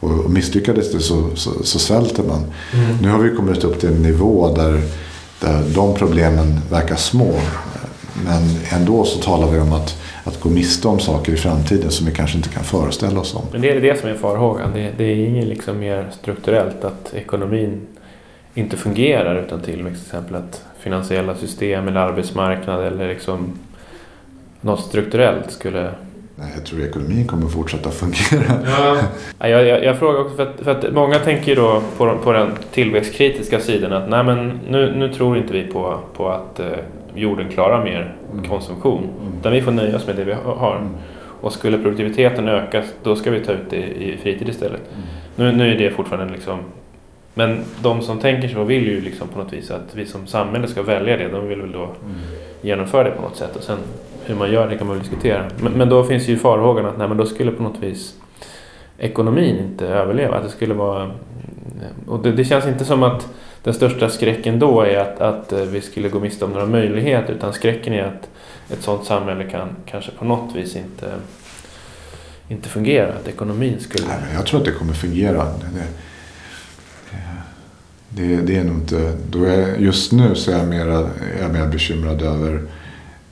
Och 0.00 0.30
misslyckades 0.30 0.92
det 0.92 1.00
så, 1.00 1.30
så, 1.34 1.50
så 1.64 1.78
svälter 1.78 2.22
man. 2.22 2.44
Mm. 2.74 2.96
Nu 3.02 3.08
har 3.08 3.18
vi 3.18 3.36
kommit 3.36 3.64
upp 3.64 3.80
till 3.80 3.88
en 3.88 4.02
nivå 4.02 4.54
där, 4.54 4.82
där 5.40 5.62
de 5.74 5.94
problemen 5.94 6.60
verkar 6.70 6.96
små. 6.96 7.32
Men 8.24 8.42
ändå 8.80 9.04
så 9.04 9.18
talar 9.18 9.50
vi 9.50 9.60
om 9.60 9.72
att, 9.72 10.02
att 10.24 10.40
gå 10.40 10.48
miste 10.48 10.88
om 10.88 11.00
saker 11.00 11.32
i 11.32 11.36
framtiden 11.36 11.90
som 11.90 12.06
vi 12.06 12.12
kanske 12.12 12.36
inte 12.36 12.48
kan 12.48 12.64
föreställa 12.64 13.20
oss 13.20 13.34
om. 13.34 13.42
Men 13.52 13.60
det 13.60 13.70
är 13.70 13.80
det 13.80 14.00
som 14.00 14.08
är 14.08 14.14
farhågan. 14.14 14.72
Det, 14.74 14.92
det 14.96 15.04
är 15.04 15.16
inget 15.16 15.48
liksom 15.48 15.78
mer 15.78 16.10
strukturellt 16.20 16.84
att 16.84 17.14
ekonomin 17.14 17.86
inte 18.54 18.76
fungerar 18.76 19.42
utan 19.42 19.60
tillväxt. 19.60 20.00
Till 20.00 20.08
exempel 20.08 20.34
att 20.34 20.62
finansiella 20.78 21.34
system 21.34 21.88
eller 21.88 22.00
arbetsmarknad 22.00 22.84
eller 22.86 23.08
liksom 23.08 23.58
något 24.60 24.80
strukturellt 24.80 25.52
skulle 25.52 25.90
Nej, 26.38 26.48
jag 26.54 26.66
tror 26.66 26.80
ekonomin 26.80 27.26
kommer 27.26 27.48
fortsätta 27.48 27.90
fungera. 27.90 28.60
Ja. 28.64 29.48
Jag, 29.48 29.66
jag, 29.66 29.84
jag 29.84 29.98
frågar 29.98 30.20
också 30.20 30.36
för 30.36 30.42
att, 30.42 30.60
för 30.60 30.70
att 30.70 30.94
många 30.94 31.18
tänker 31.18 31.56
då 31.56 31.82
på, 31.96 32.18
på 32.18 32.32
den 32.32 32.52
tillväxtkritiska 32.72 33.60
sidan 33.60 33.92
att 33.92 34.10
nej 34.10 34.24
men 34.24 34.60
nu, 34.68 34.94
nu 34.96 35.12
tror 35.12 35.36
inte 35.36 35.52
vi 35.52 35.62
på, 35.62 35.98
på 36.16 36.28
att 36.28 36.60
eh, 36.60 36.66
jorden 37.14 37.48
klarar 37.48 37.84
mer 37.84 38.14
mm. 38.32 38.48
konsumtion. 38.48 39.02
Mm. 39.02 39.38
Utan 39.40 39.52
vi 39.52 39.62
får 39.62 39.72
nöja 39.72 39.96
oss 39.96 40.06
med 40.06 40.16
det 40.16 40.24
vi 40.24 40.32
har. 40.32 40.76
Mm. 40.76 40.96
Och 41.40 41.52
skulle 41.52 41.78
produktiviteten 41.78 42.48
öka 42.48 42.82
då 43.02 43.16
ska 43.16 43.30
vi 43.30 43.40
ta 43.40 43.52
ut 43.52 43.70
det 43.70 43.76
i 43.76 44.18
fritid 44.22 44.48
istället. 44.48 44.80
Mm. 44.94 45.06
Nu, 45.36 45.64
nu 45.64 45.74
är 45.74 45.78
det 45.78 45.90
fortfarande 45.90 46.32
liksom 46.32 46.58
men 47.38 47.64
de 47.82 48.02
som 48.02 48.18
tänker 48.18 48.48
så 48.48 48.64
vill 48.64 48.86
ju 48.86 49.00
liksom 49.00 49.28
på 49.28 49.38
något 49.38 49.52
vis 49.52 49.70
att 49.70 49.94
vi 49.94 50.06
som 50.06 50.26
samhälle 50.26 50.68
ska 50.68 50.82
välja 50.82 51.16
det. 51.16 51.28
De 51.28 51.48
vill 51.48 51.60
väl 51.60 51.72
då 51.72 51.84
mm. 51.84 52.16
genomföra 52.62 53.04
det 53.04 53.10
på 53.10 53.22
något 53.22 53.36
sätt. 53.36 53.56
Och 53.56 53.62
sen 53.62 53.78
hur 54.24 54.34
man 54.34 54.52
gör 54.52 54.68
det 54.68 54.76
kan 54.78 54.86
man 54.86 54.96
väl 54.96 55.02
diskutera. 55.02 55.44
Men, 55.60 55.72
men 55.72 55.88
då 55.88 56.04
finns 56.04 56.28
ju 56.28 56.38
farhågan 56.38 56.86
att 56.86 56.98
nej, 56.98 57.08
men 57.08 57.16
då 57.16 57.26
skulle 57.26 57.50
på 57.50 57.62
något 57.62 57.78
vis 57.78 58.14
ekonomin 58.98 59.58
inte 59.58 59.86
överleva. 59.86 60.36
Att 60.36 60.42
det 60.42 60.50
skulle 60.50 60.74
vara... 60.74 61.10
Och 62.06 62.22
det, 62.22 62.32
det 62.32 62.44
känns 62.44 62.66
inte 62.66 62.84
som 62.84 63.02
att 63.02 63.28
den 63.62 63.74
största 63.74 64.08
skräcken 64.08 64.58
då 64.58 64.80
är 64.80 64.98
att, 64.98 65.20
att 65.20 65.52
eh, 65.52 65.60
vi 65.60 65.80
skulle 65.80 66.08
gå 66.08 66.20
miste 66.20 66.44
om 66.44 66.50
några 66.50 66.66
möjligheter 66.66 67.32
utan 67.32 67.52
skräcken 67.52 67.92
är 67.92 68.04
att 68.04 68.28
ett 68.72 68.82
sådant 68.82 69.04
samhälle 69.04 69.44
kan 69.44 69.68
kanske 69.86 70.10
på 70.10 70.24
något 70.24 70.56
vis 70.56 70.76
inte, 70.76 71.12
inte 72.48 72.68
fungera. 72.68 73.08
Att 73.08 73.28
ekonomin 73.28 73.80
skulle... 73.80 74.08
Nej, 74.08 74.18
men 74.26 74.34
jag 74.34 74.46
tror 74.46 74.60
att 74.60 74.66
det 74.66 74.72
kommer 74.72 74.92
fungera. 74.92 75.44
Det, 75.44 75.78
det, 75.78 75.86
det 78.22 78.56
är 78.56 78.64
nog 78.64 78.76
inte... 78.76 79.16
Då 79.30 79.44
är, 79.44 79.76
just 79.76 80.12
nu 80.12 80.34
så 80.34 80.50
är 80.50 80.58
jag, 80.58 80.68
mera, 80.68 80.98
är 80.98 81.42
jag 81.42 81.52
mer 81.52 81.66
bekymrad 81.66 82.22
över 82.22 82.62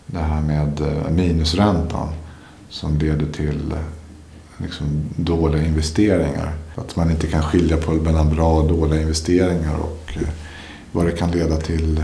det 0.07 0.19
här 0.19 0.43
med 0.43 0.81
eh, 0.81 1.11
minusräntan. 1.11 2.09
Som 2.69 2.99
leder 2.99 3.27
till 3.27 3.73
eh, 3.73 3.79
liksom, 4.57 4.87
dåliga 5.17 5.65
investeringar. 5.65 6.53
Att 6.75 6.97
man 6.97 7.11
inte 7.11 7.27
kan 7.27 7.43
skilja 7.43 7.77
på 7.77 7.93
mellan 7.93 8.35
bra 8.35 8.61
och 8.61 8.69
dåliga 8.69 9.01
investeringar. 9.01 9.77
Och 9.79 10.13
eh, 10.17 10.29
vad 10.93 11.07
det 11.07 11.13
kan 11.13 11.31
leda 11.31 11.57
till 11.57 12.03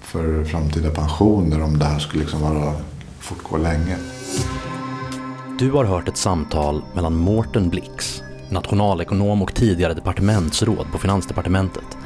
för 0.00 0.44
framtida 0.44 0.90
pensioner 0.90 1.62
om 1.62 1.78
det 1.78 1.84
här 1.84 1.98
skulle 1.98 2.22
liksom 2.22 2.40
vara, 2.40 2.72
fortgå 3.18 3.56
länge. 3.56 3.96
Du 5.58 5.70
har 5.70 5.84
hört 5.84 6.08
ett 6.08 6.16
samtal 6.16 6.82
mellan 6.94 7.16
Mårten 7.16 7.68
Blix, 7.68 8.22
nationalekonom 8.50 9.42
och 9.42 9.54
tidigare 9.54 9.94
departementsråd 9.94 10.92
på 10.92 10.98
Finansdepartementet, 10.98 11.98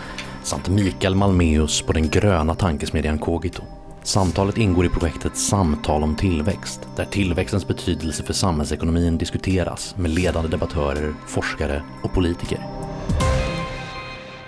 samt 0.43 0.69
Mikael 0.69 1.15
Malmeus 1.15 1.83
på 1.83 1.93
den 1.93 2.09
gröna 2.09 2.55
tankesmedjan 2.55 3.19
Kogito. 3.19 3.63
Samtalet 4.03 4.59
ingår 4.59 4.87
i 4.87 4.89
projektet 4.89 5.37
Samtal 5.37 6.03
om 6.03 6.17
tillväxt, 6.17 6.89
där 6.97 7.05
tillväxtens 7.05 7.69
betydelse 7.69 8.23
för 8.23 8.33
samhällsekonomin 8.33 9.19
diskuteras 9.19 9.95
med 9.97 10.11
ledande 10.11 10.49
debattörer, 10.49 11.15
forskare 11.27 11.83
och 12.03 12.13
politiker. 12.13 12.67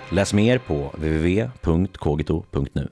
Läs 0.09 0.33
mer 0.33 0.57
på 0.57 0.91
www.kogito.nu. 0.97 2.89